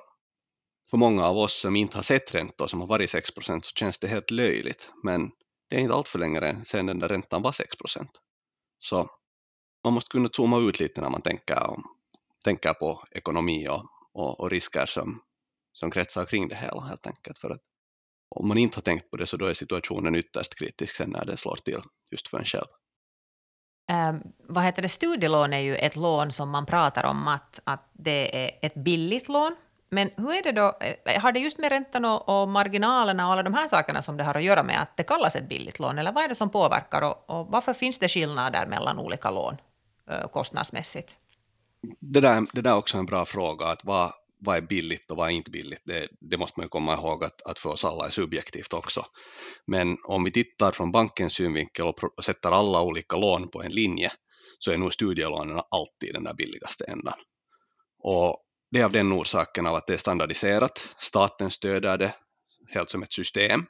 för 0.89 0.97
många 0.97 1.25
av 1.25 1.37
oss 1.37 1.53
som 1.53 1.75
inte 1.75 1.97
har 1.97 2.03
sett 2.03 2.35
räntor 2.35 2.67
som 2.67 2.81
har 2.81 2.87
varit 2.87 3.09
6 3.09 3.29
så 3.45 3.61
känns 3.75 3.99
det 3.99 4.07
helt 4.07 4.31
löjligt, 4.31 4.93
men 5.03 5.31
det 5.69 5.75
är 5.75 5.79
inte 5.79 5.93
allt 5.93 6.07
för 6.07 6.19
länge 6.19 6.65
sedan 6.65 6.85
den 6.85 6.99
där 6.99 7.09
räntan 7.09 7.41
var 7.41 7.51
6. 7.51 7.75
Så 8.79 9.09
man 9.83 9.93
måste 9.93 10.11
kunna 10.11 10.29
zooma 10.31 10.59
ut 10.59 10.79
lite 10.79 11.01
när 11.01 11.09
man 11.09 11.21
tänker, 11.21 11.67
om, 11.67 11.83
tänker 12.43 12.73
på 12.73 13.03
ekonomi 13.11 13.67
och, 13.67 13.85
och, 14.13 14.39
och 14.39 14.49
risker 14.49 14.85
som, 14.85 15.21
som 15.73 15.91
kretsar 15.91 16.25
kring 16.25 16.47
det 16.47 16.55
hela 16.55 16.81
helt 16.81 17.07
enkelt. 17.07 17.39
För 17.39 17.49
att 17.49 17.61
om 18.35 18.47
man 18.47 18.57
inte 18.57 18.77
har 18.77 18.81
tänkt 18.81 19.11
på 19.11 19.17
det 19.17 19.25
så 19.25 19.37
då 19.37 19.45
är 19.45 19.53
situationen 19.53 20.15
ytterst 20.15 20.55
kritisk 20.55 20.95
sen 20.95 21.09
när 21.09 21.25
det 21.25 21.37
slår 21.37 21.55
till 21.55 21.81
just 22.11 22.27
för 22.27 22.37
en 22.37 22.45
själv 22.45 22.67
eh, 23.89 24.13
vad 24.47 24.63
heter 24.63 24.81
det, 24.81 24.89
studielån 24.89 25.53
är 25.53 25.59
ju 25.59 25.75
ett 25.75 25.95
lån 25.95 26.31
som 26.31 26.49
man 26.49 26.65
pratar 26.65 27.03
om 27.03 27.27
att, 27.27 27.59
att 27.63 27.89
det 27.93 28.45
är 28.45 28.51
ett 28.61 28.75
billigt 28.75 29.29
lån. 29.29 29.55
Men 29.89 30.09
hur 30.17 30.31
är 30.31 30.43
det 30.43 30.51
då, 30.51 30.77
eh, 31.05 31.21
har 31.21 31.31
det 31.31 31.39
just 31.39 31.57
med 31.57 31.69
räntan 31.69 32.05
och, 32.05 32.29
och, 32.29 32.49
marginalerna 32.49 33.27
och 33.27 33.33
alla 33.33 33.43
de 33.43 33.53
här 33.53 33.67
sakerna 33.67 34.01
som 34.01 34.17
det 34.17 34.23
har 34.23 34.35
att 34.35 34.43
göra 34.43 34.63
med 34.63 34.81
att 34.81 34.97
det 34.97 35.03
kallas 35.03 35.35
ett 35.35 35.49
billigt 35.49 35.79
lån, 35.79 35.97
eller 35.97 36.11
vad 36.11 36.23
är 36.23 36.27
det 36.27 36.35
som 36.35 36.49
påverkar 36.49 37.01
och, 37.01 37.29
och 37.29 37.47
varför 37.47 37.73
finns 37.73 37.99
det 37.99 38.09
skillnader 38.09 38.65
mellan 38.65 38.99
olika 38.99 39.31
lån 39.31 39.57
eh, 40.09 40.27
kostnadsmässigt? 40.27 41.15
Det 41.99 42.19
där, 42.19 42.45
det 42.53 42.61
där 42.61 42.71
är 42.71 42.77
också 42.77 42.97
en 42.97 43.05
bra 43.05 43.25
fråga, 43.25 43.65
att 43.65 43.85
vad, 43.85 44.11
vad 44.45 44.57
är 44.57 44.61
billigt 44.61 45.11
och 45.11 45.17
vad 45.17 45.27
är 45.27 45.31
inte 45.31 45.51
billigt? 45.51 45.81
Det, 45.85 46.07
det 46.21 46.37
måste 46.37 46.59
man 46.59 46.69
komma 46.69 46.93
ihåg 46.93 47.23
att, 47.23 47.41
att 47.41 47.59
för 47.59 47.69
oss 47.69 47.85
alla 47.85 48.05
är 48.05 48.09
subjektivt 48.09 48.73
också. 48.73 49.05
Men 49.67 49.97
om 50.03 50.23
vi 50.23 50.31
tittar 50.31 50.71
från 50.71 50.91
bankens 50.91 51.33
synvinkel 51.33 51.85
och 51.85 52.23
sätter 52.23 52.51
alla 52.51 52.81
olika 52.81 53.15
lån 53.15 53.49
på 53.49 53.63
en 53.63 53.71
linje 53.71 54.11
så 54.59 54.71
är 54.71 54.77
nog 54.77 54.93
studielånen 54.93 55.61
alltid 55.71 56.13
den 56.13 56.23
där 56.23 56.33
billigaste 56.33 56.85
ändan. 56.85 57.17
Och 58.03 58.37
det 58.71 58.79
är 58.79 58.85
av 58.85 58.91
den 58.91 59.13
orsaken 59.13 59.67
av 59.67 59.75
att 59.75 59.87
det 59.87 59.93
är 59.93 59.97
standardiserat. 59.97 60.95
Staten 60.97 61.51
stöder 61.51 61.97
det 61.97 62.15
helt 62.73 62.89
som 62.89 63.03
ett 63.03 63.13
system. 63.13 63.65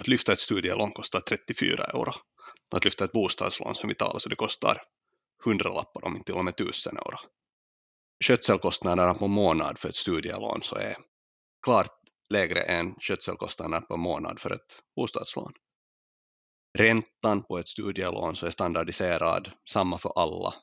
Att 0.00 0.08
lyfta 0.08 0.32
ett 0.32 0.38
studielån 0.38 0.92
kostar 0.92 1.20
34 1.20 1.84
euro. 1.84 2.12
Att 2.70 2.84
lyfta 2.84 3.04
ett 3.04 3.12
bostadslån 3.12 3.74
som 3.74 3.88
vi 3.88 3.94
talar 3.94 4.18
så 4.18 4.28
det 4.28 4.36
kostar 4.36 4.82
100 5.46 5.68
lappar 5.68 6.04
om 6.04 6.12
inte 6.12 6.24
till 6.24 6.34
och 6.34 6.44
med 6.44 6.60
1000 6.60 6.96
euro 6.96 7.18
skötselkostnaderna 8.24 9.14
på 9.14 9.26
månad 9.26 9.78
för 9.78 9.88
ett 9.88 9.96
studielån 9.96 10.62
så 10.62 10.76
är 10.76 10.96
klart 11.64 11.92
lägre 12.30 12.60
än 12.60 12.94
skötselkostnaderna 13.00 13.80
per 13.80 13.96
månad 13.96 14.40
för 14.40 14.50
ett 14.50 14.82
bostadslån. 14.96 15.52
Räntan 16.78 17.42
på 17.42 17.58
ett 17.58 17.68
studielån 17.68 18.36
så 18.36 18.46
är 18.46 18.50
standardiserad, 18.50 19.50
samma 19.70 19.98
för 19.98 20.12
alla. 20.16 20.54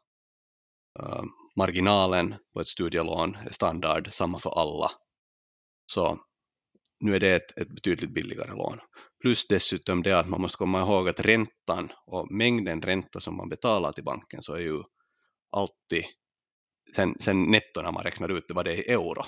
Uh, 1.00 1.24
marginalen 1.58 2.36
på 2.54 2.62
ett 2.62 2.68
studielån 2.68 3.36
är 3.36 3.54
standard, 3.54 4.14
samma 4.14 4.40
för 4.40 4.60
alla. 4.60 4.92
Så 5.86 6.18
nu 7.00 7.16
är 7.16 7.20
det 7.20 7.36
ett, 7.36 7.60
ett 7.60 7.70
betydligt 7.70 8.14
billigare 8.14 8.56
lån. 8.56 8.80
Plus 9.22 9.48
dessutom 9.48 10.04
det 10.04 10.20
att 10.20 10.30
man 10.30 10.42
måste 10.42 10.58
komma 10.58 10.82
ihåg 10.82 11.10
att 11.10 11.20
räntan 11.20 11.92
och 12.06 12.32
mängden 12.32 12.82
ränta 12.82 13.20
som 13.20 13.38
man 13.38 13.50
betalar 13.50 13.92
till 13.92 14.04
banken 14.04 14.42
så 14.42 14.54
är 14.54 14.60
ju 14.60 14.82
alltid, 15.52 16.04
sen, 16.96 17.16
sen 17.20 17.44
netto 17.44 17.82
när 17.82 17.92
man 17.92 18.04
räknar 18.04 18.30
ut 18.30 18.48
det, 18.48 18.54
vad 18.54 18.66
det 18.66 18.72
är 18.72 18.90
i 18.90 18.92
euro. 18.92 19.24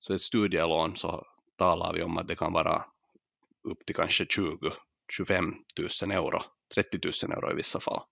Så 0.00 0.14
ett 0.14 0.22
studielån 0.22 0.96
så 0.96 1.24
talar 1.58 1.92
vi 1.92 2.02
om 2.02 2.18
att 2.18 2.28
det 2.28 2.36
kan 2.36 2.52
vara 2.52 2.84
upp 3.68 3.86
till 3.86 3.94
kanske 3.94 4.26
20 4.26 4.56
25 5.12 5.44
000 6.02 6.10
euro, 6.10 6.38
30 6.74 6.98
000 7.26 7.32
euro 7.32 7.52
i 7.52 7.54
vissa 7.54 7.80
fall. 7.80 8.02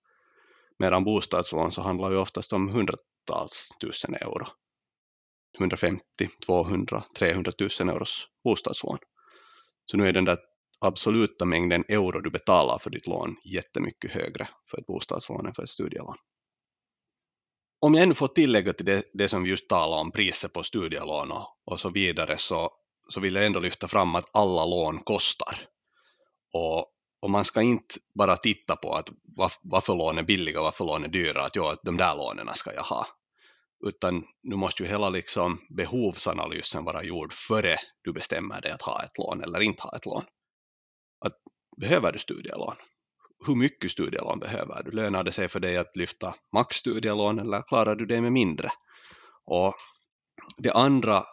Medan 0.78 1.04
bostadslån 1.04 1.72
så 1.72 1.82
handlar 1.82 2.10
det 2.10 2.18
oftast 2.18 2.52
om 2.52 2.68
hundratals 2.68 3.68
tusen 3.80 4.14
euro. 4.14 4.46
150, 5.58 6.02
200, 6.46 7.04
300 7.18 7.52
000 7.80 7.88
euros 7.88 8.26
bostadslån. 8.44 8.98
Så 9.90 9.96
nu 9.96 10.08
är 10.08 10.12
den 10.12 10.24
där 10.24 10.38
absoluta 10.80 11.44
mängden 11.44 11.84
euro 11.88 12.20
du 12.20 12.30
betalar 12.30 12.78
för 12.78 12.90
ditt 12.90 13.06
lån 13.06 13.36
jättemycket 13.44 14.12
högre 14.12 14.48
för 14.70 14.78
ett 14.78 14.86
bostadslån 14.86 15.46
än 15.46 15.54
för 15.54 15.62
ett 15.62 15.70
studielån. 15.70 16.16
Om 17.82 17.94
jag 17.94 18.02
ännu 18.02 18.14
får 18.14 18.28
tillägga 18.28 18.72
till 18.72 18.86
det, 18.86 19.04
det 19.12 19.28
som 19.28 19.42
vi 19.42 19.50
just 19.50 19.68
talade 19.68 20.00
om, 20.00 20.10
priset 20.10 20.52
på 20.52 20.62
studielån 20.62 21.32
och, 21.32 21.46
och 21.64 21.80
så 21.80 21.90
vidare, 21.90 22.38
så, 22.38 22.70
så 23.08 23.20
vill 23.20 23.34
jag 23.34 23.46
ändå 23.46 23.60
lyfta 23.60 23.88
fram 23.88 24.14
att 24.14 24.30
alla 24.32 24.64
lån 24.64 24.98
kostar. 24.98 25.58
Och, 26.54 26.86
och 27.22 27.30
man 27.30 27.44
ska 27.44 27.62
inte 27.62 27.94
bara 28.14 28.36
titta 28.36 28.76
på 28.76 28.92
att 28.92 29.08
varför 29.62 29.94
lån 29.94 30.18
är 30.18 30.22
billiga 30.22 30.58
och 30.58 30.64
varför 30.64 30.84
lån 30.84 31.04
är 31.04 31.08
dyra, 31.08 31.42
att 31.42 31.56
ja, 31.56 31.76
de 31.82 31.96
där 31.96 32.16
lånen 32.16 32.54
ska 32.54 32.74
jag 32.74 32.82
ha. 32.82 33.06
Utan 33.86 34.24
nu 34.42 34.56
måste 34.56 34.82
ju 34.82 34.88
hela 34.88 35.08
liksom 35.08 35.58
behovsanalysen 35.68 36.84
vara 36.84 37.02
gjord 37.02 37.32
före 37.32 37.76
du 38.02 38.12
bestämmer 38.12 38.60
dig 38.60 38.72
att 38.72 38.82
ha 38.82 39.02
ett 39.02 39.18
lån 39.18 39.42
eller 39.42 39.60
inte 39.60 39.82
ha 39.82 39.96
ett 39.96 40.06
lån. 40.06 40.24
Att, 41.24 41.32
behöver 41.76 42.12
du 42.12 42.18
studielån? 42.18 42.74
Hur 43.46 43.54
mycket 43.54 43.90
studielån 43.90 44.38
behöver 44.38 44.82
du? 44.82 44.90
Lönar 44.90 45.24
det 45.24 45.32
sig 45.32 45.48
för 45.48 45.60
dig 45.60 45.76
att 45.76 45.96
lyfta 45.96 46.34
maxstudielån 46.54 47.38
eller 47.38 47.62
klarar 47.62 47.96
du 47.96 48.06
det 48.06 48.20
med 48.20 48.32
mindre? 48.32 48.68
Och 49.44 49.74
det 50.58 50.72
andra 50.72 51.24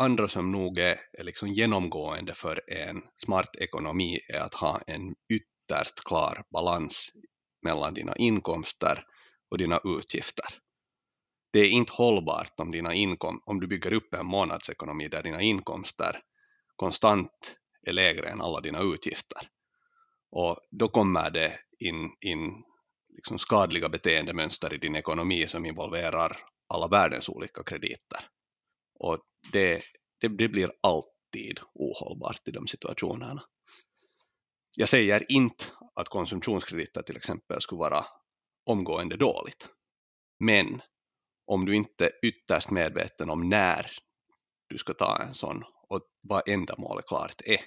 andra 0.00 0.28
som 0.28 0.52
nog 0.52 0.78
är, 0.78 0.96
är 1.18 1.24
liksom 1.24 1.48
genomgående 1.48 2.34
för 2.34 2.60
en 2.66 3.02
smart 3.24 3.56
ekonomi 3.56 4.20
är 4.28 4.40
att 4.40 4.54
ha 4.54 4.80
en 4.86 5.14
ytterst 5.32 6.04
klar 6.04 6.42
balans 6.52 7.12
mellan 7.64 7.94
dina 7.94 8.16
inkomster 8.16 9.04
och 9.50 9.58
dina 9.58 9.80
utgifter. 9.84 10.46
Det 11.52 11.60
är 11.60 11.70
inte 11.70 11.92
hållbart 11.92 12.60
om, 12.60 12.70
dina 12.70 12.94
inkom 12.94 13.40
om 13.46 13.60
du 13.60 13.66
bygger 13.66 13.92
upp 13.92 14.14
en 14.14 14.26
månadsekonomi 14.26 15.08
där 15.08 15.22
dina 15.22 15.42
inkomster 15.42 16.20
konstant 16.76 17.56
är 17.86 17.92
lägre 17.92 18.28
än 18.28 18.40
alla 18.40 18.60
dina 18.60 18.80
utgifter. 18.80 19.40
Och 20.30 20.56
då 20.70 20.88
kommer 20.88 21.30
det 21.30 21.52
in, 21.78 22.10
in 22.20 22.64
liksom 23.16 23.38
skadliga 23.38 23.88
beteendemönster 23.88 24.74
i 24.74 24.78
din 24.78 24.96
ekonomi 24.96 25.46
som 25.46 25.66
involverar 25.66 26.36
alla 26.74 26.88
världens 26.88 27.28
olika 27.28 27.62
krediter. 27.62 28.20
Och 28.98 29.18
det, 29.52 29.82
det, 30.20 30.28
det 30.28 30.48
blir 30.48 30.72
alltid 30.82 31.60
ohållbart 31.74 32.48
i 32.48 32.50
de 32.50 32.66
situationerna. 32.66 33.42
Jag 34.76 34.88
säger 34.88 35.32
inte 35.32 35.64
att 35.94 36.08
konsumtionskrediter 36.08 37.02
till 37.02 37.16
exempel 37.16 37.60
skulle 37.60 37.78
vara 37.78 38.04
omgående 38.66 39.16
dåligt. 39.16 39.68
Men 40.44 40.82
om 41.46 41.64
du 41.64 41.74
inte 41.76 42.06
är 42.06 42.12
ytterst 42.22 42.70
medveten 42.70 43.30
om 43.30 43.48
när 43.48 43.90
du 44.68 44.78
ska 44.78 44.94
ta 44.94 45.18
en 45.22 45.34
sån 45.34 45.64
och 45.88 46.00
vad 46.20 46.48
ändamålet 46.48 47.06
klart 47.06 47.40
är, 47.44 47.60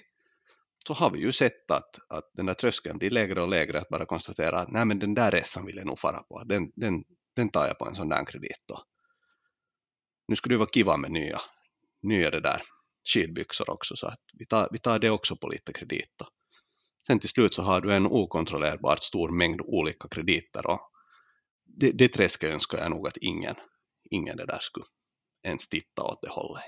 så 0.86 0.94
har 0.94 1.10
vi 1.10 1.20
ju 1.20 1.32
sett 1.32 1.70
att, 1.70 1.98
att 2.08 2.30
den 2.34 2.46
där 2.46 2.54
tröskeln 2.54 2.98
blir 2.98 3.10
lägre 3.10 3.42
och 3.42 3.48
lägre 3.48 3.80
att 3.80 3.88
bara 3.88 4.04
konstatera 4.04 4.58
att 4.58 4.70
nej 4.70 4.84
men 4.84 4.98
den 4.98 5.14
där 5.14 5.30
resan 5.30 5.66
vill 5.66 5.76
jag 5.76 5.86
nog 5.86 5.98
fara 5.98 6.22
på, 6.22 6.42
den, 6.44 6.70
den, 6.76 7.04
den 7.36 7.48
tar 7.48 7.66
jag 7.66 7.78
på 7.78 7.84
en 7.84 7.94
sån 7.94 8.08
där 8.08 8.26
kredit 8.26 8.64
då. 8.66 8.82
Nu 10.28 10.36
skulle 10.36 10.54
det 10.54 10.58
vara 10.58 10.70
kiva 10.72 10.96
med 10.96 11.10
nya 11.10 11.40
nya 12.04 12.30
det 12.30 12.40
där 12.40 12.62
skidbyxor 13.04 13.70
också, 13.70 13.96
så 13.96 14.06
att 14.06 14.20
vi 14.32 14.44
tar, 14.44 14.68
vi 14.72 14.78
tar 14.78 14.98
det 14.98 15.10
också 15.10 15.36
på 15.36 15.48
lite 15.48 15.72
kredit. 15.72 16.12
Då. 16.16 16.26
Sen 17.06 17.18
till 17.18 17.28
slut 17.28 17.54
så 17.54 17.62
har 17.62 17.80
du 17.80 17.94
en 17.94 18.06
okontrollerbart 18.06 19.00
stor 19.00 19.28
mängd 19.28 19.60
olika 19.60 20.08
krediter 20.08 20.66
och 20.66 20.80
det, 21.64 21.90
det 21.90 22.08
träsket 22.08 22.50
önskar 22.50 22.78
jag 22.78 22.90
nog 22.90 23.08
att 23.08 23.16
ingen, 23.16 23.54
ingen 24.10 24.36
det 24.36 24.46
där 24.46 24.58
skulle 24.60 24.86
ens 25.42 25.68
titta 25.68 26.02
åt 26.02 26.22
det 26.22 26.30
hållet. 26.30 26.62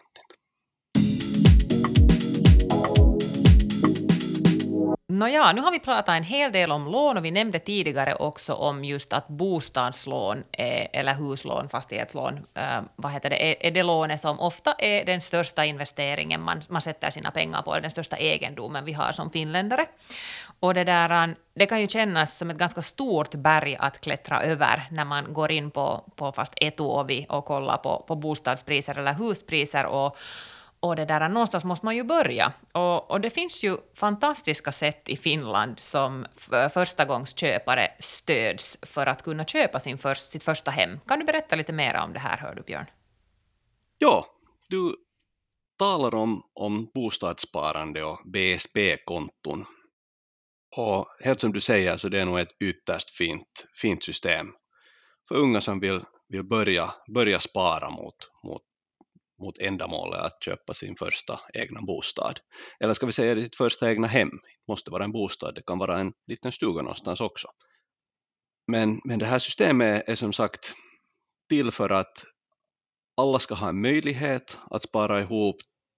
Nåja, 5.08 5.52
nu 5.52 5.60
har 5.60 5.70
vi 5.70 5.78
pratat 5.78 6.16
en 6.16 6.22
hel 6.22 6.52
del 6.52 6.72
om 6.72 6.86
lån 6.86 7.16
och 7.16 7.24
vi 7.24 7.30
nämnde 7.30 7.58
tidigare 7.58 8.14
också 8.14 8.54
om 8.54 8.84
just 8.84 9.12
att 9.12 9.28
bostadslån 9.28 10.44
är, 10.52 10.88
eller 10.92 11.14
huslån, 11.14 11.68
fastighetslån, 11.68 12.46
äh, 12.54 12.80
vad 12.96 13.12
heter 13.12 13.30
det, 13.30 13.50
är, 13.50 13.66
är 13.66 13.70
det 13.70 13.82
lånet 13.82 14.20
som 14.20 14.40
ofta 14.40 14.74
är 14.78 15.04
den 15.04 15.20
största 15.20 15.64
investeringen 15.64 16.42
man, 16.42 16.62
man 16.68 16.82
sätter 16.82 17.10
sina 17.10 17.30
pengar 17.30 17.62
på, 17.62 17.80
den 17.80 17.90
största 17.90 18.16
egendomen 18.16 18.84
vi 18.84 18.92
har 18.92 19.12
som 19.12 19.30
finländare. 19.30 19.86
Och 20.60 20.74
det, 20.74 20.84
där, 20.84 21.28
eh, 21.28 21.34
det 21.54 21.66
kan 21.66 21.80
ju 21.80 21.88
kännas 21.88 22.38
som 22.38 22.50
ett 22.50 22.58
ganska 22.58 22.82
stort 22.82 23.34
berg 23.34 23.76
att 23.80 24.00
klättra 24.00 24.42
över 24.42 24.82
när 24.90 25.04
man 25.04 25.32
går 25.32 25.52
in 25.52 25.70
på, 25.70 26.04
på 26.16 26.32
fast 26.32 26.52
Etuovi 26.56 27.26
och 27.28 27.44
kollar 27.44 27.76
på, 27.76 28.04
på 28.08 28.16
bostadspriser 28.16 28.98
eller 28.98 29.12
huspriser 29.12 29.86
och 29.86 30.16
och 30.80 30.96
det 30.96 31.04
där, 31.04 31.28
någonstans 31.28 31.64
måste 31.64 31.86
man 31.86 31.96
ju 31.96 32.04
börja. 32.04 32.52
Och, 32.72 33.10
och 33.10 33.20
det 33.20 33.30
finns 33.30 33.62
ju 33.62 33.76
fantastiska 33.94 34.72
sätt 34.72 35.08
i 35.08 35.16
Finland 35.16 35.80
som 35.80 36.26
förstagångsköpare 36.74 37.90
stöds 38.00 38.78
för 38.82 39.06
att 39.06 39.22
kunna 39.22 39.44
köpa 39.44 39.80
sin 39.80 39.98
först, 39.98 40.32
sitt 40.32 40.44
första 40.44 40.70
hem. 40.70 41.00
Kan 41.06 41.18
du 41.18 41.24
berätta 41.24 41.56
lite 41.56 41.72
mer 41.72 41.96
om 41.96 42.12
det 42.12 42.18
här, 42.18 42.36
hör 42.36 42.54
du 42.54 42.62
Björn? 42.62 42.86
Ja, 43.98 44.26
du 44.70 44.94
talar 45.78 46.14
om, 46.14 46.42
om 46.54 46.90
bostadssparande 46.94 48.04
och 48.04 48.18
BSB-konton. 48.32 49.64
Och 50.76 51.06
helt 51.24 51.40
som 51.40 51.52
du 51.52 51.60
säger 51.60 51.96
så 51.96 52.08
det 52.08 52.20
är 52.20 52.24
nog 52.24 52.38
ett 52.38 52.62
ytterst 52.64 53.10
fint, 53.10 53.68
fint 53.82 54.04
system 54.04 54.46
för 55.28 55.34
unga 55.34 55.60
som 55.60 55.80
vill, 55.80 56.00
vill 56.28 56.44
börja, 56.44 56.90
börja 57.14 57.40
spara 57.40 57.90
mot, 57.90 58.30
mot 58.44 58.62
mot 59.42 59.58
ändamålet 59.58 60.20
att 60.20 60.44
köpa 60.44 60.74
sin 60.74 60.96
första 60.98 61.40
egna 61.54 61.80
bostad. 61.82 62.40
Eller 62.80 62.94
ska 62.94 63.06
vi 63.06 63.12
säga 63.12 63.34
sitt 63.34 63.56
första 63.56 63.90
egna 63.90 64.06
hem. 64.06 64.28
Det 64.28 64.72
måste 64.72 64.90
vara 64.90 65.04
en 65.04 65.12
bostad, 65.12 65.54
det 65.54 65.62
kan 65.62 65.78
vara 65.78 66.00
en 66.00 66.12
liten 66.26 66.52
stuga 66.52 66.82
någonstans 66.82 67.20
också. 67.20 67.48
Men, 68.72 69.00
men 69.04 69.18
det 69.18 69.26
här 69.26 69.38
systemet 69.38 70.08
är 70.08 70.14
som 70.14 70.32
sagt 70.32 70.74
till 71.48 71.70
för 71.70 71.90
att 71.90 72.24
alla 73.16 73.38
ska 73.38 73.54
ha 73.54 73.68
en 73.68 73.80
möjlighet 73.80 74.58
att 74.70 74.82
spara 74.82 75.20
ihop 75.20 75.56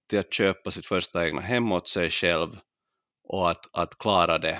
till 0.09 0.19
att 0.19 0.33
köpa 0.33 0.71
sitt 0.71 0.85
första 0.85 1.27
egna 1.27 1.41
hem 1.41 1.71
åt 1.71 1.87
sig 1.87 2.09
själv 2.09 2.49
och 3.23 3.49
att, 3.49 3.77
att 3.77 3.97
klara 3.97 4.37
det 4.37 4.59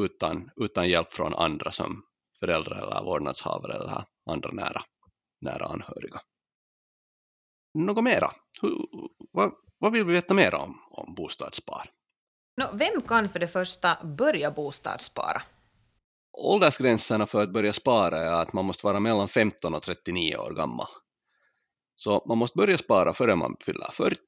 utan, 0.00 0.50
utan 0.56 0.88
hjälp 0.88 1.12
från 1.12 1.34
andra 1.34 1.72
som 1.72 2.02
föräldrar 2.40 2.76
eller 2.76 3.04
vårdnadshavare 3.04 3.74
eller 3.74 4.04
andra 4.30 4.50
nära, 4.52 4.82
nära 5.40 5.66
anhöriga 5.66 6.20
något 7.74 8.04
mera? 8.04 8.30
vad, 9.32 9.52
vad 9.78 9.92
vill 9.92 10.04
vi 10.04 10.12
veta 10.12 10.34
mer 10.34 10.54
om, 10.54 10.74
om 10.90 11.14
bostadsspar? 11.14 11.90
No, 12.56 12.64
vem 12.72 13.02
kan 13.02 13.28
för 13.28 13.38
det 13.38 13.48
första 13.48 14.04
börja 14.04 14.50
bostadsspara? 14.50 15.42
Åldersgränserna 16.32 17.26
för 17.26 17.42
att 17.42 17.52
börja 17.52 17.72
spara 17.72 18.18
är 18.18 18.32
att 18.32 18.52
man 18.52 18.64
måste 18.64 18.86
vara 18.86 19.00
mellan 19.00 19.28
15 19.28 19.74
och 19.74 19.82
39 19.82 20.36
år 20.36 20.54
gammal. 20.54 20.86
Så 21.96 22.24
man 22.28 22.38
måste 22.38 22.58
börja 22.58 22.78
spara 22.78 23.14
före 23.14 23.34
man 23.34 23.56
fyller 23.64 23.90
40 23.90 24.18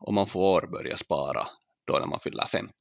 och 0.00 0.14
man 0.14 0.26
får 0.26 0.68
börja 0.72 0.96
spara 0.96 1.46
då 1.86 1.98
när 1.98 2.06
man 2.06 2.20
fyller 2.20 2.44
15 2.44 2.72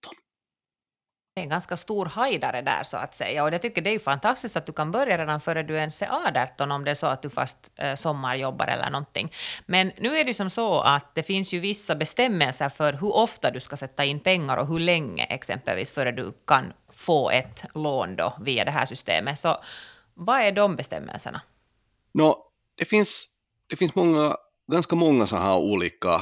det 1.35 1.41
är 1.41 1.43
en 1.43 1.49
ganska 1.49 1.77
stor 1.77 2.05
hajdare 2.05 2.61
där 2.61 2.83
så 2.83 2.97
att 2.97 3.15
säga. 3.15 3.43
Och 3.43 3.53
jag 3.53 3.61
tycker 3.61 3.81
det 3.81 3.89
är 3.89 3.99
fantastiskt 3.99 4.55
att 4.55 4.65
du 4.65 4.73
kan 4.73 4.91
börja 4.91 5.17
redan 5.17 5.41
före 5.41 5.63
du 5.63 5.75
ens 5.75 6.01
är 6.01 6.09
18 6.43 6.71
om 6.71 6.85
det 6.85 6.91
är 6.91 6.95
så 6.95 7.07
att 7.07 7.21
du 7.21 7.29
fast 7.29 7.57
eh, 7.75 7.95
sommarjobbar 7.95 8.67
eller 8.67 8.89
någonting. 8.89 9.33
Men 9.65 9.91
nu 9.97 10.17
är 10.17 10.23
det 10.23 10.27
ju 10.27 10.33
som 10.33 10.49
så 10.49 10.81
att 10.81 11.15
det 11.15 11.23
finns 11.23 11.53
ju 11.53 11.59
vissa 11.59 11.95
bestämmelser 11.95 12.69
för 12.69 12.93
hur 12.93 13.15
ofta 13.15 13.51
du 13.51 13.59
ska 13.59 13.77
sätta 13.77 14.05
in 14.05 14.19
pengar 14.19 14.57
och 14.57 14.67
hur 14.67 14.79
länge 14.79 15.23
exempelvis 15.23 15.91
före 15.91 16.11
du 16.11 16.33
kan 16.47 16.73
få 16.93 17.29
ett 17.29 17.65
lån 17.73 18.15
då 18.15 18.33
via 18.41 18.65
det 18.65 18.71
här 18.71 18.85
systemet. 18.85 19.39
Så 19.39 19.57
vad 20.13 20.41
är 20.41 20.51
de 20.51 20.75
bestämmelserna? 20.75 21.41
No, 22.13 22.37
det, 22.77 22.85
finns, 22.85 23.25
det 23.69 23.75
finns 23.75 23.95
många 23.95 24.35
ganska 24.71 24.95
många 24.95 25.27
så 25.27 25.35
här 25.35 25.57
olika 25.57 26.21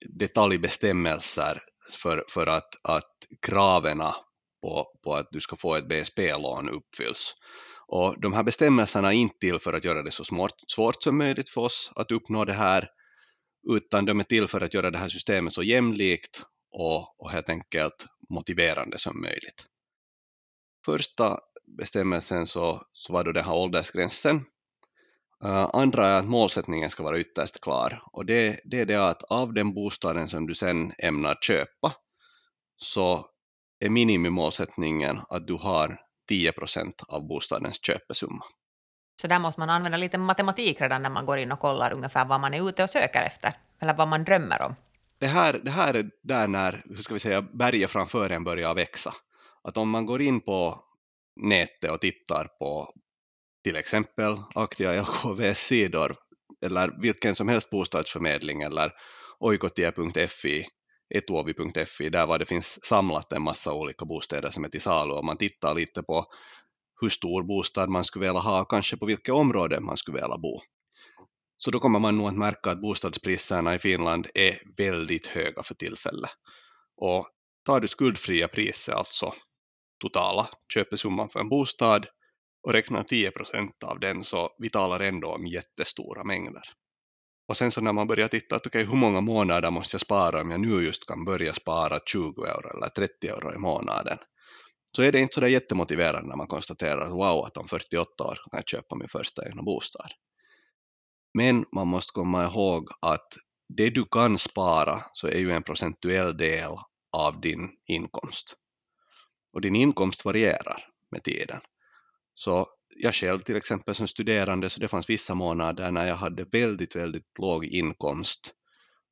detaljbestämmelser 0.00 1.58
för, 2.02 2.24
för 2.28 2.46
att, 2.46 2.74
att 2.82 3.14
kraven 3.42 4.00
på, 4.62 4.86
på 5.04 5.14
att 5.14 5.28
du 5.30 5.40
ska 5.40 5.56
få 5.56 5.74
ett 5.74 5.88
BSP-lån 5.88 6.68
uppfylls. 6.68 7.34
Och 7.86 8.20
de 8.20 8.32
här 8.32 8.42
bestämmelserna 8.42 9.08
är 9.08 9.16
inte 9.16 9.38
till 9.38 9.58
för 9.58 9.72
att 9.72 9.84
göra 9.84 10.02
det 10.02 10.10
så 10.10 10.24
smart, 10.24 10.54
svårt 10.66 11.02
som 11.02 11.18
möjligt 11.18 11.50
för 11.50 11.60
oss 11.60 11.92
att 11.96 12.10
uppnå 12.10 12.44
det 12.44 12.52
här, 12.52 12.88
utan 13.70 14.04
de 14.04 14.20
är 14.20 14.24
till 14.24 14.48
för 14.48 14.60
att 14.60 14.74
göra 14.74 14.90
det 14.90 14.98
här 14.98 15.08
systemet 15.08 15.52
så 15.52 15.62
jämlikt 15.62 16.42
och, 16.70 17.20
och 17.20 17.30
helt 17.30 17.48
enkelt 17.48 18.06
motiverande 18.30 18.98
som 18.98 19.20
möjligt. 19.20 19.64
Första 20.84 21.38
bestämmelsen 21.78 22.46
så, 22.46 22.82
så 22.92 23.12
var 23.12 23.24
då 23.24 23.32
den 23.32 23.44
här 23.44 23.54
åldersgränsen. 23.54 24.36
Uh, 25.44 25.70
andra 25.72 26.06
är 26.06 26.18
att 26.18 26.28
målsättningen 26.28 26.90
ska 26.90 27.02
vara 27.02 27.18
ytterst 27.18 27.60
klar 27.60 28.02
och 28.12 28.26
det, 28.26 28.60
det 28.64 28.80
är 28.80 28.86
det 28.86 29.08
att 29.08 29.22
av 29.22 29.52
den 29.52 29.74
bostaden 29.74 30.28
som 30.28 30.46
du 30.46 30.54
sen 30.54 30.92
ämnar 30.98 31.38
köpa 31.40 31.92
så 32.76 33.26
är 33.80 33.88
minimimålsättningen 33.88 35.20
att 35.28 35.46
du 35.46 35.54
har 35.54 36.00
10 36.28 36.52
procent 36.52 37.02
av 37.08 37.26
bostadens 37.28 37.86
köpesumma. 37.86 38.44
Så 39.20 39.26
där 39.26 39.38
måste 39.38 39.60
man 39.60 39.70
använda 39.70 39.98
lite 39.98 40.18
matematik 40.18 40.80
redan 40.80 41.02
när 41.02 41.10
man 41.10 41.26
går 41.26 41.38
in 41.38 41.52
och 41.52 41.60
kollar 41.60 41.92
ungefär 41.92 42.24
vad 42.24 42.40
man 42.40 42.54
är 42.54 42.68
ute 42.68 42.82
och 42.82 42.90
söker 42.90 43.22
efter, 43.22 43.56
eller 43.80 43.94
vad 43.94 44.08
man 44.08 44.24
drömmer 44.24 44.62
om. 44.62 44.74
Det 45.18 45.26
här, 45.26 45.60
det 45.64 45.70
här 45.70 45.94
är 45.94 46.10
där 46.22 46.48
när, 46.48 46.82
hur 46.84 47.02
ska 47.02 47.14
vi 47.14 47.20
säga, 47.20 47.42
berget 47.42 47.90
framför 47.90 48.30
en 48.30 48.44
börjar 48.44 48.74
växa. 48.74 49.14
Att 49.62 49.76
om 49.76 49.90
man 49.90 50.06
går 50.06 50.22
in 50.22 50.40
på 50.40 50.84
nätet 51.36 51.90
och 51.90 52.00
tittar 52.00 52.44
på 52.58 52.92
till 53.64 53.76
exempel 53.76 54.36
Aktia 54.54 55.02
LKVs 55.02 55.58
sidor 55.58 56.14
eller 56.66 57.00
vilken 57.00 57.34
som 57.34 57.48
helst 57.48 57.70
bostadsförmedling 57.70 58.62
eller 58.62 58.92
oikotie.fi 59.38 60.66
etuovi.fi, 61.14 62.08
där 62.08 62.26
var 62.26 62.38
det 62.38 62.46
finns 62.46 62.84
samlat 62.84 63.32
en 63.32 63.42
massa 63.42 63.74
olika 63.74 64.04
bostäder 64.04 64.50
som 64.50 64.64
är 64.64 64.68
till 64.68 64.80
salu 64.80 65.12
och 65.12 65.24
man 65.24 65.36
tittar 65.36 65.74
lite 65.74 66.02
på 66.02 66.26
hur 67.00 67.08
stor 67.08 67.42
bostad 67.42 67.88
man 67.88 68.04
skulle 68.04 68.26
vilja 68.26 68.40
ha, 68.40 68.62
och 68.62 68.70
kanske 68.70 68.96
på 68.96 69.06
vilket 69.06 69.34
område 69.34 69.80
man 69.80 69.96
skulle 69.96 70.20
vilja 70.20 70.38
bo. 70.38 70.60
Så 71.56 71.70
då 71.70 71.80
kommer 71.80 71.98
man 71.98 72.16
nog 72.16 72.28
att 72.28 72.36
märka 72.36 72.70
att 72.70 72.80
bostadspriserna 72.80 73.74
i 73.74 73.78
Finland 73.78 74.26
är 74.34 74.58
väldigt 74.76 75.26
höga 75.26 75.62
för 75.62 75.74
tillfället. 75.74 76.30
Och 76.96 77.28
tar 77.64 77.80
du 77.80 77.88
skuldfria 77.88 78.48
priser, 78.48 78.92
alltså 78.92 79.32
totala 80.00 80.48
köpesumman 80.74 81.28
för 81.28 81.40
en 81.40 81.48
bostad, 81.48 82.06
och 82.62 82.72
räknar 82.72 83.02
10 83.02 83.30
procent 83.30 83.82
av 83.84 84.00
den 84.00 84.24
så 84.24 84.48
vi 84.58 84.70
talar 84.70 85.00
ändå 85.00 85.28
om 85.28 85.46
jättestora 85.46 86.24
mängder. 86.24 86.62
Och 87.48 87.56
sen 87.56 87.70
så 87.70 87.80
när 87.80 87.92
man 87.92 88.06
börjar 88.06 88.28
titta 88.28 88.56
att 88.56 88.66
okej, 88.66 88.82
okay, 88.82 88.90
hur 88.90 89.00
många 89.00 89.20
månader 89.20 89.70
måste 89.70 89.94
jag 89.94 90.00
spara 90.00 90.40
om 90.40 90.50
jag 90.50 90.60
nu 90.60 90.68
just 90.68 91.06
kan 91.06 91.24
börja 91.24 91.52
spara 91.52 91.98
20 92.06 92.44
euro 92.44 92.76
eller 92.76 92.88
30 92.88 93.28
euro 93.28 93.54
i 93.54 93.58
månaden, 93.58 94.18
så 94.96 95.02
är 95.02 95.12
det 95.12 95.20
inte 95.20 95.34
så 95.34 95.40
där 95.40 95.48
jättemotiverande 95.48 96.28
när 96.28 96.36
man 96.36 96.46
konstaterar 96.46 97.00
att 97.00 97.10
wow, 97.10 97.44
att 97.44 97.56
om 97.56 97.68
48 97.68 98.24
år 98.24 98.34
kan 98.50 98.58
jag 98.58 98.68
köpa 98.68 98.96
min 98.96 99.08
första 99.08 99.48
egna 99.48 99.62
bostad. 99.62 100.10
Men 101.34 101.64
man 101.74 101.86
måste 101.86 102.12
komma 102.12 102.44
ihåg 102.44 102.88
att 103.00 103.28
det 103.68 103.90
du 103.90 104.04
kan 104.04 104.38
spara 104.38 105.02
så 105.12 105.28
är 105.28 105.38
ju 105.38 105.50
en 105.50 105.62
procentuell 105.62 106.36
del 106.36 106.70
av 107.12 107.40
din 107.40 107.70
inkomst. 107.86 108.54
Och 109.52 109.60
din 109.60 109.76
inkomst 109.76 110.24
varierar 110.24 110.84
med 111.10 111.22
tiden. 111.22 111.60
Så 112.34 112.68
jag 113.00 113.14
själv 113.14 113.40
till 113.40 113.56
exempel 113.56 113.94
som 113.94 114.08
studerande, 114.08 114.70
så 114.70 114.80
det 114.80 114.88
fanns 114.88 115.10
vissa 115.10 115.34
månader 115.34 115.90
när 115.90 116.06
jag 116.06 116.16
hade 116.16 116.44
väldigt, 116.44 116.96
väldigt 116.96 117.38
låg 117.38 117.64
inkomst. 117.64 118.54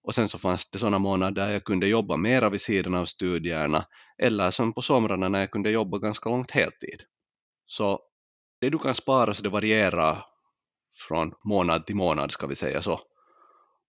Och 0.03 0.14
sen 0.14 0.29
så 0.29 0.38
fanns 0.38 0.70
det 0.70 0.79
sådana 0.79 0.99
månader 0.99 1.44
där 1.44 1.53
jag 1.53 1.64
kunde 1.64 1.88
jobba 1.88 2.16
mera 2.16 2.51
vid 2.51 2.61
sidan 2.61 2.94
av 2.94 3.05
studierna, 3.07 3.85
eller 4.22 4.51
som 4.51 4.72
på 4.72 4.83
somrarna 4.83 5.29
när 5.29 5.40
jag 5.40 5.51
kunde 5.51 5.70
jobba 5.70 5.99
ganska 5.99 6.29
långt 6.29 6.51
heltid. 6.51 7.03
Så 7.66 8.01
det 8.61 8.70
du 8.70 8.79
kan 8.79 8.94
spara 8.94 9.35
så 9.35 9.42
det 9.42 9.49
varierar 9.49 10.25
från 11.09 11.33
månad 11.44 11.87
till 11.87 11.96
månad, 11.96 12.33
ska 12.33 12.46
vi 12.46 12.57
säga 12.57 12.83
så. 12.83 13.01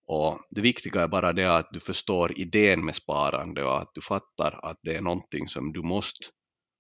Och 0.08 0.40
det 0.50 0.62
viktiga 0.62 1.02
är 1.04 1.08
bara 1.08 1.34
det 1.34 1.56
att 1.56 1.70
du 1.72 1.80
förstår 1.80 2.40
idén 2.40 2.86
med 2.86 2.96
sparande 2.96 3.64
och 3.64 3.78
att 3.78 3.92
du 3.94 4.02
fattar 4.02 4.60
att 4.64 4.80
det 4.84 4.96
är 4.96 5.02
någonting 5.02 5.48
som 5.48 5.74
du 5.74 5.82
måste 5.82 6.28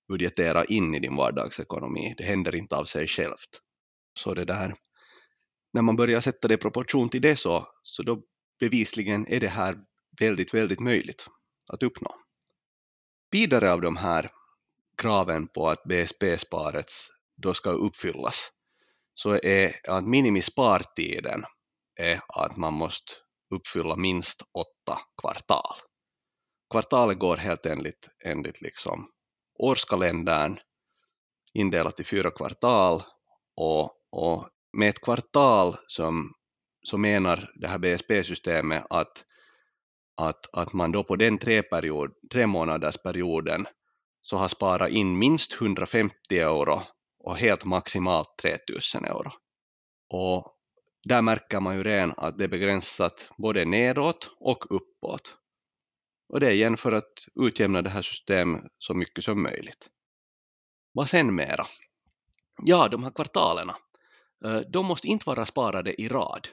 budgetera 0.08 0.66
in 0.66 0.96
i 0.96 1.00
din 1.00 1.16
vardagsekonomi. 1.16 2.14
Det 2.18 2.24
händer 2.24 2.56
inte 2.56 2.76
av 2.76 2.86
sig 2.86 3.08
självt. 3.08 3.62
Så 4.20 4.34
det 4.34 4.46
där, 4.46 4.76
när 5.74 5.82
man 5.82 5.96
börjar 5.96 6.22
sätta 6.22 6.48
det 6.48 6.54
i 6.54 6.58
proportion 6.58 7.10
till 7.10 7.22
det 7.22 7.36
så, 7.36 7.68
så 7.84 8.04
då 8.04 8.22
bevisligen 8.60 9.28
är 9.28 9.40
det 9.40 9.48
här 9.48 9.76
väldigt, 10.20 10.54
väldigt 10.54 10.80
möjligt 10.80 11.28
att 11.74 11.84
uppnå. 11.84 12.16
Vidare 13.32 13.74
av 13.74 13.82
de 13.82 13.98
här 13.98 14.30
kraven 14.98 15.48
på 15.48 15.70
att 15.70 15.84
BSP-sparet 15.84 16.92
då 17.38 17.54
ska 17.54 17.70
uppfyllas 17.70 18.52
så 19.14 19.40
är 19.44 19.90
att 19.90 20.06
minimispartiden 20.06 21.44
är 22.00 22.22
att 22.28 22.58
man 22.58 22.74
måste 22.74 23.14
uppfylla 23.56 23.96
minst 23.96 24.42
åtta 24.42 25.02
kvartal. 25.22 25.76
Kvartalet 26.72 27.20
går 27.20 27.38
helt 27.38 27.66
enligt, 27.66 28.08
enligt 28.26 28.62
liksom 28.62 29.08
årskalendern 29.60 30.60
indelat 31.54 32.00
i 32.00 32.04
fyra 32.04 32.32
kvartal 32.32 33.04
och, 33.56 33.92
och 34.12 34.48
med 34.78 34.90
ett 34.90 35.02
kvartal 35.02 35.76
som, 35.88 36.34
så 36.84 36.98
menar 36.98 37.50
det 37.56 37.68
här 37.68 37.80
BSP-systemet 37.80 38.84
att, 38.90 39.26
att, 40.22 40.56
att 40.58 40.74
man 40.74 40.92
då 40.92 41.04
på 41.04 41.16
den 41.16 41.38
tre, 41.38 41.64
period, 41.64 42.12
tre 42.32 42.48
månaders 42.48 42.98
perioden 42.98 43.68
så 44.22 44.38
har 44.38 44.48
sparat 44.48 44.90
in 44.90 45.18
minst 45.18 45.62
150 45.62 46.16
euro 46.32 46.82
och 47.20 47.38
helt 47.38 47.66
maximalt 47.66 48.38
3000 48.42 49.06
euro. 49.06 49.32
Och 50.10 50.54
där 51.04 51.22
märker 51.22 51.60
man 51.60 51.78
ju 51.78 51.84
redan 51.84 52.14
att 52.18 52.38
det 52.38 52.44
är 52.44 52.48
begränsat 52.48 53.30
både 53.38 53.66
nedåt 53.66 54.32
och 54.40 54.66
uppåt. 54.70 55.38
Och 56.30 56.40
det 56.40 56.48
är 56.48 56.52
igen 56.52 56.78
för 56.78 56.92
att 56.92 57.14
utjämna 57.36 57.82
det 57.82 57.90
här 57.90 58.02
systemet 58.02 58.64
så 58.80 58.94
mycket 58.94 59.24
som 59.24 59.44
möjligt. 59.44 59.90
Vad 60.92 61.10
sen 61.10 61.36
mera? 61.36 61.66
Ja, 62.64 62.88
de 62.88 63.04
här 63.04 63.12
kvartalerna, 63.12 63.76
eh, 64.46 64.60
de 64.60 64.86
måste 64.86 65.08
inte 65.08 65.30
vara 65.30 65.46
sparade 65.46 66.02
i 66.02 66.08
rad. 66.08 66.48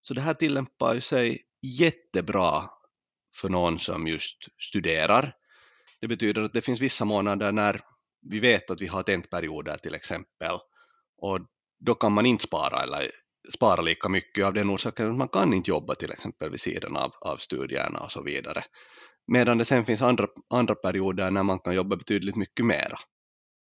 Så 0.00 0.14
det 0.14 0.20
här 0.20 0.34
tillämpar 0.34 0.94
ju 0.94 1.00
sig 1.00 1.42
jättebra 1.62 2.70
för 3.34 3.48
någon 3.48 3.78
som 3.78 4.06
just 4.06 4.48
studerar. 4.62 5.34
Det 6.00 6.08
betyder 6.08 6.42
att 6.42 6.52
det 6.52 6.60
finns 6.60 6.80
vissa 6.80 7.04
månader 7.04 7.52
när 7.52 7.80
vi 8.20 8.40
vet 8.40 8.70
att 8.70 8.80
vi 8.80 8.86
har 8.86 9.02
tentperioder 9.02 9.76
till 9.76 9.94
exempel 9.94 10.58
och 11.18 11.40
då 11.80 11.94
kan 11.94 12.12
man 12.12 12.26
inte 12.26 12.44
spara 12.44 12.82
eller 12.82 13.10
spara 13.54 13.82
lika 13.82 14.08
mycket 14.08 14.46
av 14.46 14.52
den 14.52 14.70
orsaken 14.70 15.10
att 15.10 15.16
man 15.16 15.28
kan 15.28 15.54
inte 15.54 15.70
jobba 15.70 15.94
till 15.94 16.10
exempel 16.10 16.50
vid 16.50 16.60
sidan 16.60 16.96
av, 16.96 17.12
av 17.20 17.36
studierna 17.36 18.00
och 18.00 18.12
så 18.12 18.22
vidare. 18.22 18.62
Medan 19.26 19.58
det 19.58 19.64
sen 19.64 19.84
finns 19.84 20.02
andra, 20.02 20.26
andra 20.50 20.74
perioder 20.74 21.30
när 21.30 21.42
man 21.42 21.58
kan 21.58 21.74
jobba 21.74 21.96
betydligt 21.96 22.36
mycket 22.36 22.66
mera. 22.66 22.98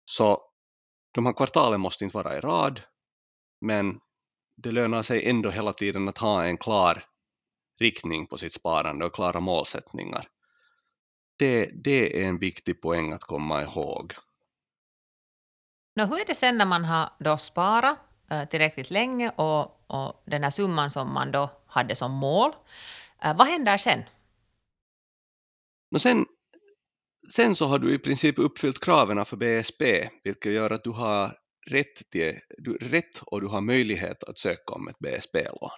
Så 0.04 0.40
de 1.14 1.26
här 1.26 1.32
kvartalen 1.32 1.80
måste 1.80 2.04
inte 2.04 2.16
vara 2.16 2.36
i 2.36 2.40
rad, 2.40 2.80
men 3.60 4.00
det 4.56 4.72
lönar 4.72 5.02
sig 5.02 5.28
ändå 5.28 5.50
hela 5.50 5.72
tiden 5.72 6.08
att 6.08 6.18
ha 6.18 6.44
en 6.44 6.56
klar 6.56 7.04
riktning 7.80 8.26
på 8.26 8.38
sitt 8.38 8.52
sparande 8.52 9.04
och 9.06 9.14
klara 9.14 9.40
målsättningar. 9.40 10.28
Det, 11.38 11.70
det 11.84 12.22
är 12.22 12.28
en 12.28 12.38
viktig 12.38 12.80
poäng 12.80 13.12
att 13.12 13.24
komma 13.24 13.62
ihåg. 13.62 14.12
Nå, 15.96 16.04
hur 16.04 16.20
är 16.20 16.24
det 16.24 16.34
sen 16.34 16.58
när 16.58 16.64
man 16.64 16.84
har 16.84 17.12
då 17.20 17.38
sparat 17.38 18.05
Eh, 18.30 18.44
tillräckligt 18.48 18.90
länge 18.90 19.30
och, 19.30 19.90
och 19.90 20.22
den 20.26 20.42
här 20.42 20.50
summan 20.50 20.90
som 20.90 21.12
man 21.12 21.32
då 21.32 21.50
hade 21.66 21.94
som 21.94 22.12
mål, 22.12 22.52
eh, 23.24 23.36
vad 23.36 23.46
händer 23.46 23.76
sen? 23.76 24.02
Sen, 25.98 26.26
sen 27.28 27.56
så 27.56 27.66
har 27.66 27.78
du 27.78 27.94
i 27.94 27.98
princip 27.98 28.38
uppfyllt 28.38 28.84
kraven 28.84 29.24
för 29.24 29.36
BSP, 29.36 30.08
vilket 30.24 30.52
gör 30.52 30.70
att 30.70 30.84
du 30.84 30.90
har 30.90 31.38
rätt, 31.70 32.10
till, 32.10 32.32
du, 32.58 32.76
rätt 32.76 33.18
och 33.26 33.40
du 33.40 33.46
har 33.46 33.60
möjlighet 33.60 34.24
att 34.24 34.38
söka 34.38 34.74
om 34.74 34.88
ett 34.88 34.98
BSP-lån. 34.98 35.70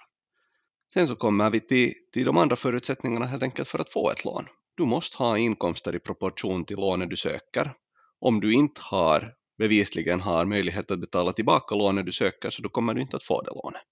Sen 0.95 1.09
så 1.09 1.17
kommer 1.17 1.51
vi 1.51 1.61
till, 1.61 1.93
till 2.13 2.25
de 2.25 2.37
andra 2.37 2.57
förutsättningarna 2.57 3.27
helt 3.27 3.43
enkelt 3.43 3.69
för 3.69 3.79
att 3.79 3.93
få 3.93 4.11
ett 4.11 4.25
lån. 4.25 4.47
Du 4.77 4.85
måste 4.85 5.17
ha 5.17 5.39
inkomster 5.39 5.95
i 5.95 5.99
proportion 5.99 6.65
till 6.65 6.77
lånet 6.77 7.11
du 7.11 7.17
söker. 7.17 7.73
Om 8.21 8.41
du 8.41 8.53
inte 8.53 8.81
har 8.85 9.35
bevisligen 9.59 10.21
har 10.21 10.45
möjlighet 10.45 10.91
att 10.91 11.01
betala 11.01 11.33
tillbaka 11.33 11.75
lånet 11.75 12.07
du 12.07 12.13
söker 12.13 12.51
så 12.51 12.63
då 12.63 12.69
kommer 12.69 12.95
du 12.95 13.01
inte 13.01 13.17
att 13.17 13.23
få 13.23 13.43
det 13.43 13.51
lånet. 13.51 13.83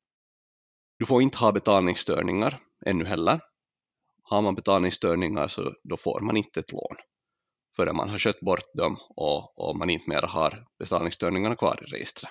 Du 0.98 1.06
får 1.06 1.22
inte 1.22 1.38
ha 1.38 1.52
betalningsstörningar 1.52 2.58
ännu 2.86 3.04
heller. 3.04 3.40
Har 4.22 4.42
man 4.42 4.54
betalningsstörningar 4.54 5.48
så 5.48 5.74
då 5.84 5.96
får 5.96 6.20
man 6.20 6.36
inte 6.36 6.60
ett 6.60 6.72
lån 6.72 6.96
förrän 7.76 7.96
man 7.96 8.08
har 8.08 8.18
skött 8.18 8.40
bort 8.40 8.74
dem 8.74 8.96
och, 9.16 9.68
och 9.68 9.76
man 9.76 9.90
inte 9.90 10.10
mer 10.10 10.22
har 10.22 10.66
betalningsstörningarna 10.78 11.56
kvar 11.56 11.78
i 11.82 11.86
registret. 11.86 12.30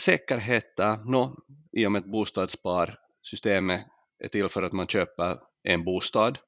Säkerheter, 0.00 1.10
no, 1.10 1.36
i 1.72 1.86
och 1.86 1.92
med 1.92 2.02
att 2.02 2.10
bostadssparsystemet 2.10 3.86
är 4.24 4.28
till 4.28 4.48
för 4.48 4.62
att 4.62 4.72
man 4.72 4.86
köper 4.86 5.38
en 5.62 5.84
bostad. 5.84 6.38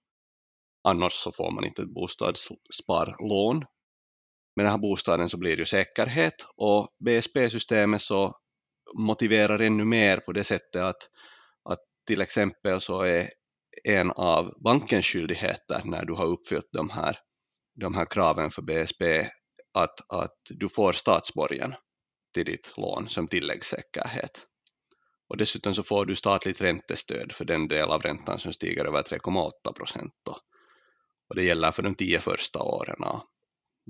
Annars 0.84 1.12
så 1.12 1.32
får 1.32 1.50
man 1.50 1.64
inte 1.64 1.82
ett 1.82 1.94
bostadssparlån. 1.94 3.64
Med 4.56 4.64
den 4.64 4.70
här 4.70 4.78
bostaden 4.78 5.28
så 5.28 5.38
blir 5.38 5.56
det 5.56 5.60
ju 5.60 5.66
säkerhet 5.66 6.34
och 6.56 6.88
BSP-systemet 7.04 8.02
så 8.02 8.34
motiverar 8.98 9.58
ännu 9.58 9.84
mer 9.84 10.16
på 10.16 10.32
det 10.32 10.44
sättet 10.44 10.82
att, 10.82 11.08
att 11.70 11.80
till 12.06 12.20
exempel 12.20 12.80
så 12.80 13.02
är 13.02 13.28
en 13.84 14.10
av 14.10 14.62
bankens 14.64 15.06
skyldigheter 15.06 15.80
när 15.84 16.04
du 16.04 16.12
har 16.12 16.26
uppfyllt 16.26 16.68
de 16.72 16.90
här, 16.90 17.16
de 17.80 17.94
här 17.94 18.04
kraven 18.04 18.50
för 18.50 18.62
BSP 18.62 19.02
att, 19.74 20.12
att 20.12 20.38
du 20.50 20.68
får 20.68 20.92
statsborgen 20.92 21.74
till 22.34 22.44
ditt 22.44 22.72
lån 22.76 23.08
som 23.08 23.28
tilläggssäkerhet. 23.28 24.46
Och 25.28 25.36
dessutom 25.36 25.74
så 25.74 25.82
får 25.82 26.06
du 26.06 26.16
statligt 26.16 26.60
räntestöd 26.60 27.32
för 27.32 27.44
den 27.44 27.68
del 27.68 27.88
av 27.88 28.02
räntan 28.02 28.38
som 28.38 28.52
stiger 28.52 28.84
över 28.84 29.02
3,8 29.02 29.72
procent. 29.76 30.12
Och 31.28 31.34
det 31.36 31.44
gäller 31.44 31.70
för 31.70 31.82
de 31.82 31.94
tio 31.94 32.18
första 32.18 32.62
åren. 32.62 32.96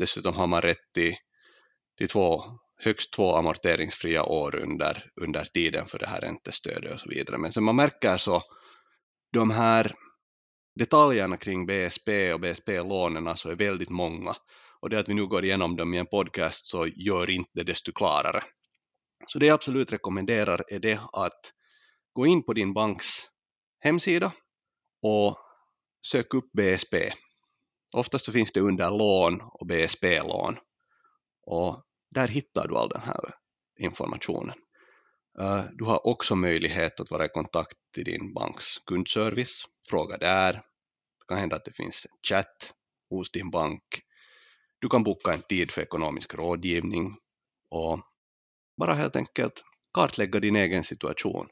Dessutom 0.00 0.34
har 0.34 0.46
man 0.46 0.62
rätt 0.62 0.92
till, 0.94 1.14
till 1.98 2.08
två, 2.08 2.42
högst 2.84 3.12
två 3.12 3.36
amorteringsfria 3.36 4.24
år 4.24 4.56
under, 4.56 5.04
under 5.20 5.44
tiden 5.44 5.86
för 5.86 5.98
det 5.98 6.06
här 6.06 6.20
räntestödet 6.20 6.92
och 6.92 7.00
så 7.00 7.08
vidare. 7.08 7.38
Men 7.38 7.52
som 7.52 7.64
man 7.64 7.76
märker 7.76 8.16
så 8.16 8.42
de 9.32 9.50
här 9.50 9.92
detaljerna 10.78 11.36
kring 11.36 11.66
BSP 11.66 12.32
och 12.32 12.40
BSP-lånen 12.40 13.28
alltså 13.28 13.50
är 13.50 13.56
väldigt 13.56 13.90
många 13.90 14.34
och 14.80 14.90
det 14.90 14.98
att 14.98 15.08
vi 15.08 15.14
nu 15.14 15.26
går 15.26 15.44
igenom 15.44 15.76
dem 15.76 15.94
i 15.94 15.98
en 15.98 16.06
podcast 16.06 16.66
så 16.66 16.86
gör 16.86 17.30
inte 17.30 17.50
det 17.54 17.62
desto 17.62 17.92
klarare. 17.92 18.42
Så 19.26 19.38
det 19.38 19.46
jag 19.46 19.54
absolut 19.54 19.92
rekommenderar 19.92 20.60
är 20.68 20.78
det 20.78 21.00
att 21.12 21.52
gå 22.12 22.26
in 22.26 22.42
på 22.42 22.52
din 22.52 22.72
banks 22.72 23.06
hemsida 23.80 24.32
och 25.02 25.36
sök 26.06 26.34
upp 26.34 26.52
BSP. 26.52 26.94
Oftast 27.92 28.24
så 28.24 28.32
finns 28.32 28.52
det 28.52 28.60
under 28.60 28.90
lån 28.90 29.40
och 29.40 29.66
BSP-lån 29.66 30.56
och 31.46 31.82
där 32.10 32.28
hittar 32.28 32.68
du 32.68 32.76
all 32.76 32.88
den 32.88 33.02
här 33.02 33.20
informationen. 33.78 34.56
Eh, 35.40 35.64
du 35.72 35.84
har 35.84 36.06
också 36.06 36.36
möjlighet 36.36 37.00
att 37.00 37.10
vara 37.10 37.24
i 37.24 37.28
kontakt 37.28 37.76
till 37.94 38.04
din 38.04 38.34
banks 38.34 38.78
kundservice, 38.86 39.64
fråga 39.90 40.16
där. 40.16 40.52
Det 40.52 41.24
kan 41.28 41.38
hända 41.38 41.56
att 41.56 41.64
det 41.64 41.76
finns 41.76 42.06
en 42.06 42.16
chatt 42.28 42.74
hos 43.10 43.30
din 43.30 43.50
bank. 43.50 43.82
Du 44.78 44.88
kan 44.88 45.02
boka 45.02 45.32
en 45.32 45.42
tid 45.42 45.70
för 45.70 45.82
ekonomisk 45.82 46.34
rådgivning 46.34 47.16
och 47.70 48.00
bara 48.80 48.94
helt 48.94 49.16
enkelt 49.16 49.64
kartlägga 49.94 50.40
din 50.40 50.56
egen 50.56 50.84
situation. 50.84 51.48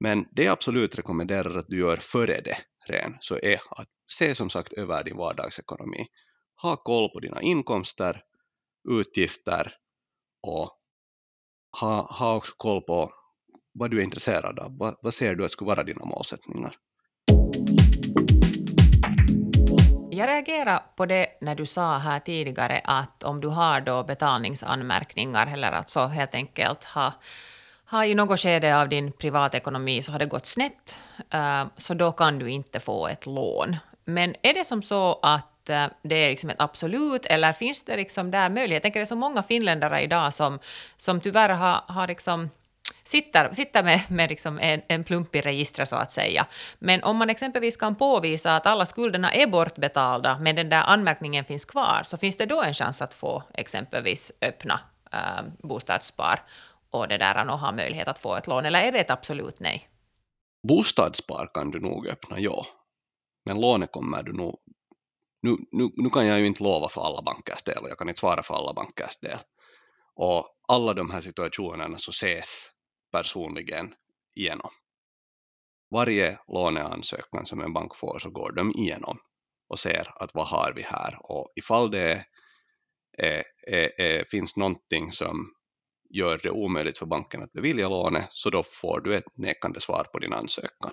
Men 0.00 0.26
det 0.30 0.44
jag 0.44 0.52
absolut 0.52 0.98
rekommenderar 0.98 1.56
att 1.56 1.68
du 1.68 1.78
gör 1.78 1.96
före 1.96 2.40
det 2.40 2.56
ren, 2.86 3.16
så 3.20 3.38
är 3.42 3.54
att 3.54 3.88
se 4.12 4.34
som 4.34 4.50
sagt 4.50 4.72
över 4.72 5.04
din 5.04 5.16
vardagsekonomi. 5.16 6.06
Ha 6.62 6.76
koll 6.76 7.10
på 7.10 7.20
dina 7.20 7.40
inkomster, 7.40 8.22
utgifter 8.88 9.72
och 10.46 10.78
ha, 11.80 12.16
ha 12.18 12.36
också 12.36 12.54
koll 12.56 12.82
på 12.82 13.12
vad 13.74 13.90
du 13.90 13.98
är 13.98 14.02
intresserad 14.02 14.58
av. 14.58 14.78
Vad, 14.78 14.96
vad 15.02 15.14
ser 15.14 15.34
du 15.34 15.44
att 15.44 15.50
skulle 15.50 15.68
vara 15.68 15.82
dina 15.82 16.04
målsättningar? 16.04 16.74
Jag 20.10 20.28
reagerar 20.28 20.82
på 20.96 21.06
det 21.06 21.26
när 21.40 21.54
du 21.54 21.66
sa 21.66 21.98
här 21.98 22.20
tidigare 22.20 22.80
att 22.84 23.24
om 23.24 23.40
du 23.40 23.48
har 23.48 23.80
då 23.80 24.04
betalningsanmärkningar 24.04 25.46
eller 25.46 25.72
att 25.72 25.90
så 25.90 26.06
helt 26.06 26.34
enkelt 26.34 26.84
har 26.84 27.12
har 27.92 28.04
i 28.04 28.14
något 28.14 28.40
skede 28.40 28.76
av 28.80 28.88
din 28.88 29.12
privatekonomi 29.12 30.02
så 30.02 30.12
har 30.12 30.18
det 30.18 30.26
gått 30.26 30.46
snett, 30.46 30.98
eh, 31.30 31.64
så 31.76 31.94
då 31.94 32.12
kan 32.12 32.38
du 32.38 32.50
inte 32.50 32.80
få 32.80 33.08
ett 33.08 33.26
lån. 33.26 33.76
Men 34.04 34.34
är 34.42 34.54
det 34.54 34.64
som 34.64 34.82
så 34.82 35.18
att 35.22 35.70
eh, 35.70 35.86
det 36.02 36.14
är 36.14 36.30
liksom 36.30 36.50
ett 36.50 36.60
absolut, 36.60 37.26
eller 37.26 37.52
finns 37.52 37.82
det 37.82 37.96
liksom 37.96 38.30
där 38.30 38.50
möjlighet? 38.50 38.72
Jag 38.72 38.82
tänker 38.82 39.00
det 39.00 39.04
är 39.04 39.06
så 39.06 39.16
många 39.16 39.42
finländare 39.42 40.00
idag 40.02 40.34
som, 40.34 40.58
som 40.96 41.20
tyvärr 41.20 41.48
har, 41.48 41.84
har 41.86 42.08
liksom 42.08 42.50
sitter, 43.04 43.52
sitter 43.52 43.82
med, 43.82 44.00
med 44.08 44.30
liksom 44.30 44.58
en, 44.58 44.82
en 44.88 45.04
plump 45.04 45.36
i 45.36 45.40
registret 45.40 45.88
så 45.88 45.96
att 45.96 46.12
säga. 46.12 46.46
Men 46.78 47.02
om 47.02 47.16
man 47.16 47.30
exempelvis 47.30 47.76
kan 47.76 47.94
påvisa 47.94 48.56
att 48.56 48.66
alla 48.66 48.86
skulderna 48.86 49.32
är 49.32 49.46
bortbetalda 49.46 50.38
men 50.38 50.56
den 50.56 50.68
där 50.68 50.82
anmärkningen 50.86 51.44
finns 51.44 51.64
kvar 51.64 52.02
så 52.04 52.16
finns 52.16 52.36
det 52.36 52.46
då 52.46 52.62
en 52.62 52.74
chans 52.74 53.02
att 53.02 53.14
få 53.14 53.42
exempelvis 53.54 54.32
öppna 54.40 54.80
eh, 55.12 55.38
äh, 55.38 55.44
bostadsspar 55.58 56.40
och 56.92 57.08
det 57.08 57.18
där 57.18 57.50
och 57.50 57.58
ha 57.58 57.72
möjlighet 57.72 58.08
att 58.08 58.18
få 58.18 58.36
ett 58.36 58.46
lån, 58.46 58.66
eller 58.66 58.82
är 58.82 58.92
det 58.92 58.98
ett 58.98 59.10
absolut 59.10 59.60
nej? 59.60 59.88
Bostadsspar 60.68 61.50
kan 61.54 61.70
du 61.70 61.80
nog 61.80 62.08
öppna, 62.08 62.40
ja. 62.40 62.66
Men 63.44 63.60
lånet 63.60 63.92
kommer 63.92 64.22
du 64.22 64.32
nog... 64.32 64.58
Nu, 65.42 65.56
nu, 65.72 65.88
nu 65.96 66.10
kan 66.10 66.26
jag 66.26 66.40
ju 66.40 66.46
inte 66.46 66.62
lova 66.62 66.88
för 66.88 67.00
alla 67.00 67.22
bankers 67.22 67.62
del 67.62 67.78
och 67.82 67.88
jag 67.88 67.98
kan 67.98 68.08
inte 68.08 68.20
svara 68.20 68.42
för 68.42 68.54
alla 68.54 68.72
bankers 68.72 69.16
del. 69.16 69.38
Och 70.14 70.48
alla 70.68 70.94
de 70.94 71.10
här 71.10 71.20
situationerna 71.20 71.98
så 71.98 72.10
ses 72.10 72.70
personligen 73.12 73.94
igenom. 74.34 74.70
Varje 75.90 76.38
låneansökan 76.48 77.46
som 77.46 77.60
en 77.60 77.72
bank 77.72 77.96
får 77.96 78.18
så 78.18 78.30
går 78.30 78.52
de 78.52 78.70
igenom 78.70 79.18
och 79.68 79.78
ser 79.78 80.22
att 80.22 80.34
vad 80.34 80.46
har 80.46 80.72
vi 80.76 80.82
här 80.82 81.18
och 81.20 81.52
ifall 81.56 81.90
det 81.90 82.24
är, 83.18 83.42
är, 83.66 84.00
är, 84.00 84.24
finns 84.24 84.56
någonting 84.56 85.12
som 85.12 85.52
gör 86.12 86.40
det 86.42 86.50
omöjligt 86.50 86.98
för 86.98 87.06
banken 87.06 87.42
att 87.42 87.52
bevilja 87.52 87.88
lånet 87.88 88.26
så 88.30 88.50
då 88.50 88.62
får 88.62 89.00
du 89.00 89.16
ett 89.16 89.38
nekande 89.38 89.80
svar 89.80 90.04
på 90.12 90.18
din 90.18 90.32
ansökan. 90.32 90.92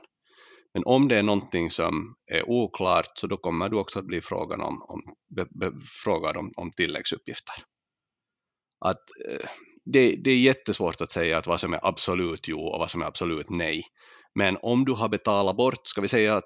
Men 0.73 0.83
om 0.85 1.07
det 1.07 1.17
är 1.17 1.23
någonting 1.23 1.71
som 1.71 2.15
är 2.31 2.49
oklart 2.49 3.11
så 3.17 3.27
då 3.27 3.37
kommer 3.37 3.69
du 3.69 3.77
också 3.77 3.99
att 3.99 4.05
bli 4.05 4.21
frågan 4.21 4.61
om, 4.61 4.81
om, 4.87 5.01
be, 5.35 5.45
be, 5.59 5.71
frågad 6.03 6.37
om, 6.37 6.51
om 6.55 6.71
tilläggsuppgifter. 6.71 7.55
Att, 8.85 9.03
eh, 9.29 9.49
det, 9.85 10.15
det, 10.23 10.31
är 10.31 10.37
jättesvårt 10.37 11.01
att 11.01 11.11
säga 11.11 11.37
att 11.37 11.47
vad 11.47 11.59
som 11.59 11.73
är 11.73 11.79
absolut 11.87 12.47
jo 12.47 12.59
och 12.59 12.79
vad 12.79 12.89
som 12.89 13.01
är 13.01 13.05
absolut 13.05 13.49
nej. 13.49 13.83
Men 14.35 14.57
om 14.61 14.85
du 14.85 14.91
har 14.91 15.09
betalat 15.09 15.57
bort, 15.57 15.87
ska 15.87 16.01
vi 16.01 16.07
säga 16.07 16.41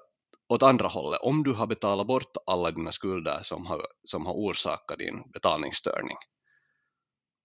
åt 0.48 0.62
andra 0.62 0.88
hållet, 0.88 1.20
om 1.22 1.42
du 1.42 1.52
har 1.52 1.66
betalat 1.66 2.06
bort 2.06 2.36
alla 2.46 2.70
dina 2.70 2.92
skulder 2.92 3.38
som 3.42 3.66
har, 3.66 3.80
som 4.04 4.26
har 4.26 4.34
orsakat 4.34 4.98
din 4.98 5.22
betalningsstörning, 5.32 6.16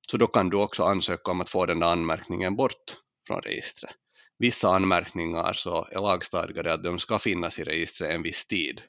så 0.09 0.17
då 0.17 0.27
kan 0.27 0.49
du 0.49 0.57
också 0.57 0.83
ansöka 0.83 1.31
om 1.31 1.41
att 1.41 1.49
få 1.49 1.65
den 1.65 1.79
där 1.79 1.87
anmärkningen 1.87 2.55
bort 2.55 2.97
från 3.27 3.41
registret. 3.41 3.95
Vissa 4.37 4.69
anmärkningar 4.75 5.53
så 5.53 5.87
är 5.91 6.01
lagstadgade 6.01 6.73
att 6.73 6.83
de 6.83 6.99
ska 6.99 7.19
finnas 7.19 7.59
i 7.59 7.63
registret 7.63 8.15
en 8.15 8.23
viss 8.23 8.47
tid, 8.47 8.81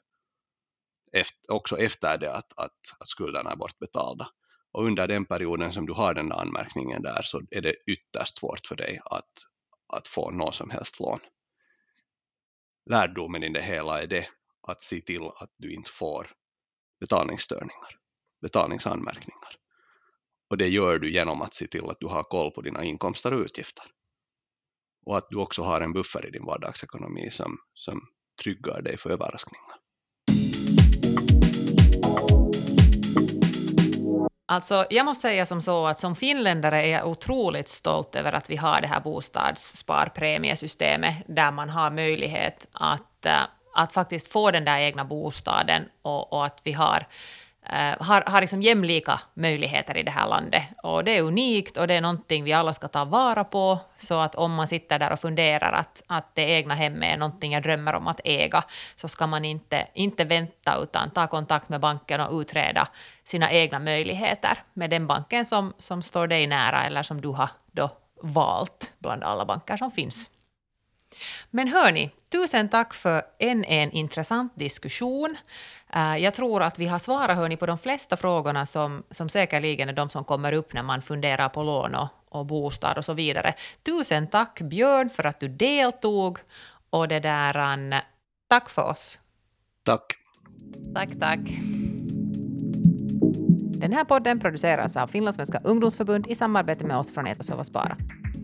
efter, 1.11 1.51
också 1.51 1.77
efter 1.77 2.17
det 2.17 2.33
att, 2.33 2.53
att, 2.57 2.79
att 2.99 3.07
skulderna 3.07 3.51
är 3.51 3.55
bortbetalda. 3.55 4.27
Och 4.71 4.85
under 4.85 5.07
den 5.07 5.25
perioden 5.25 5.73
som 5.73 5.85
du 5.85 5.93
har 5.93 6.13
den 6.13 6.29
där 6.29 6.41
anmärkningen 6.41 7.01
där 7.01 7.21
så 7.21 7.41
är 7.51 7.61
det 7.61 7.75
ytterst 7.87 8.37
svårt 8.37 8.67
för 8.67 8.75
dig 8.75 8.99
att, 9.05 9.31
att 9.93 10.07
få 10.07 10.31
något 10.31 10.55
som 10.55 10.69
helst 10.69 10.99
lån. 10.99 11.19
Lärdomen 12.89 13.43
i 13.43 13.49
det 13.49 13.61
hela 13.61 14.01
är 14.01 14.07
det 14.07 14.27
att 14.67 14.81
se 14.81 15.01
till 15.01 15.23
att 15.23 15.51
du 15.57 15.73
inte 15.73 15.91
får 15.91 16.27
betalningsstörningar, 16.99 17.89
betalningsanmärkningar. 18.41 19.60
Och 20.51 20.57
det 20.57 20.67
gör 20.67 20.99
du 20.99 21.11
genom 21.11 21.41
att 21.41 21.53
se 21.53 21.67
till 21.67 21.89
att 21.89 21.99
du 21.99 22.07
har 22.07 22.23
koll 22.23 22.51
på 22.51 22.61
dina 22.61 22.83
inkomster 22.83 23.33
och 23.33 23.39
utgifter. 23.39 23.85
Och 25.05 25.17
att 25.17 25.27
du 25.29 25.37
också 25.37 25.61
har 25.61 25.81
en 25.81 25.93
buffer 25.93 26.27
i 26.27 26.29
din 26.29 26.45
vardagsekonomi 26.45 27.29
som, 27.29 27.57
som 27.73 28.01
tryggar 28.43 28.81
dig 28.81 28.97
för 28.97 29.09
överraskningar. 29.09 29.75
Alltså, 34.45 34.85
jag 34.89 35.05
måste 35.05 35.21
säga 35.21 35.45
som 35.45 35.61
så 35.61 35.87
att 35.87 35.99
som 35.99 36.15
finländare 36.15 36.81
är 36.81 36.91
jag 36.91 37.07
otroligt 37.07 37.69
stolt 37.69 38.15
över 38.15 38.33
att 38.33 38.49
vi 38.49 38.55
har 38.55 38.81
det 38.81 38.87
här 38.87 39.01
bostadssparpremiesystemet 39.01 41.15
där 41.27 41.51
man 41.51 41.69
har 41.69 41.91
möjlighet 41.91 42.67
att, 42.71 43.25
eh, 43.25 43.41
att 43.75 43.93
faktiskt 43.93 44.31
få 44.31 44.51
den 44.51 44.65
där 44.65 44.77
egna 44.77 45.05
bostaden 45.05 45.83
och, 46.01 46.33
och 46.33 46.45
att 46.45 46.61
vi 46.63 46.71
har 46.71 47.07
Eh, 47.65 47.95
har, 47.99 48.23
har 48.25 48.41
liksom 48.41 48.61
jämlika 48.61 49.19
möjligheter 49.33 49.97
i 49.97 50.03
det 50.03 50.11
här 50.11 50.27
landet. 50.27 50.63
Och 50.83 51.03
det 51.03 51.17
är 51.17 51.21
unikt 51.21 51.77
och 51.77 51.87
det 51.87 51.93
är 51.93 52.01
någonting 52.01 52.43
vi 52.43 52.53
alla 52.53 52.73
ska 52.73 52.87
ta 52.87 53.05
vara 53.05 53.43
på. 53.43 53.79
Så 53.97 54.19
att 54.19 54.35
om 54.35 54.53
man 54.53 54.67
sitter 54.67 54.99
där 54.99 55.11
och 55.11 55.19
funderar 55.19 55.71
att, 55.71 56.01
att 56.07 56.35
det 56.35 56.41
egna 56.41 56.75
hemmet 56.75 57.13
är 57.13 57.17
någonting 57.17 57.53
jag 57.53 57.63
drömmer 57.63 57.95
om 57.95 58.07
att 58.07 58.21
äga, 58.23 58.63
så 58.95 59.07
ska 59.07 59.27
man 59.27 59.45
inte, 59.45 59.87
inte 59.93 60.23
vänta 60.23 60.77
utan 60.83 61.11
ta 61.11 61.27
kontakt 61.27 61.69
med 61.69 61.79
banken 61.79 62.21
och 62.21 62.39
utreda 62.39 62.87
sina 63.23 63.51
egna 63.51 63.79
möjligheter 63.79 64.63
med 64.73 64.89
den 64.89 65.07
banken 65.07 65.45
som, 65.45 65.73
som 65.77 66.01
står 66.01 66.27
dig 66.27 66.47
nära 66.47 66.83
eller 66.83 67.03
som 67.03 67.21
du 67.21 67.29
har 67.29 67.49
då 67.71 67.89
valt 68.21 68.93
bland 68.99 69.23
alla 69.23 69.45
banker 69.45 69.77
som 69.77 69.91
finns. 69.91 70.29
Men 71.49 71.67
hörni, 71.67 72.09
tusen 72.31 72.69
tack 72.69 72.93
för 72.93 73.21
än 73.39 73.65
en 73.65 73.91
intressant 73.91 74.55
diskussion. 74.55 75.37
Eh, 75.93 76.17
jag 76.17 76.33
tror 76.33 76.63
att 76.63 76.79
vi 76.79 76.87
har 76.87 76.99
svarat 76.99 77.37
hörni, 77.37 77.57
på 77.57 77.65
de 77.65 77.77
flesta 77.77 78.17
frågorna 78.17 78.65
som, 78.65 79.03
som 79.11 79.29
säkerligen 79.29 79.89
är 79.89 79.93
de 79.93 80.09
som 80.09 80.23
kommer 80.23 80.53
upp 80.53 80.73
när 80.73 80.83
man 80.83 81.01
funderar 81.01 81.49
på 81.49 81.63
lån 81.63 81.95
och, 81.95 82.07
och 82.29 82.45
bostad 82.45 82.97
och 82.97 83.05
så 83.05 83.13
vidare. 83.13 83.53
Tusen 83.83 84.27
tack 84.27 84.61
Björn 84.61 85.09
för 85.09 85.23
att 85.25 85.39
du 85.39 85.47
deltog 85.47 86.39
Och 86.89 87.07
det 87.07 87.19
där, 87.19 87.57
an, 87.57 87.95
tack 88.49 88.69
för 88.69 88.89
oss. 88.89 89.19
Tack. 89.83 90.05
Tack, 90.95 91.09
tack. 91.19 91.39
Den 93.81 93.93
här 93.93 94.03
podden 94.03 94.39
produceras 94.39 94.97
av 94.97 95.07
Finlandssvenska 95.07 95.61
ungdomsförbund 95.63 96.27
i 96.27 96.35
samarbete 96.35 96.83
med 96.83 96.97
oss 96.97 97.13
från 97.13 97.27
Etosova 97.27 97.63
Spara. 97.63 97.97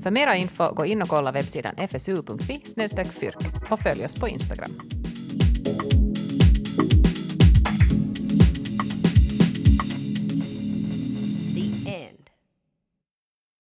För 0.03 0.12
mera 0.12 0.36
info, 0.36 0.73
gå 0.73 0.86
in 0.86 1.01
och 1.01 1.10
kolla 1.10 1.31
webbsidan 1.31 1.75
fsu.fi 1.88 2.62
fyrk 3.12 3.71
och 3.71 3.79
följ 3.79 4.05
oss 4.05 4.15
på 4.15 4.27
Instagram. 4.27 4.96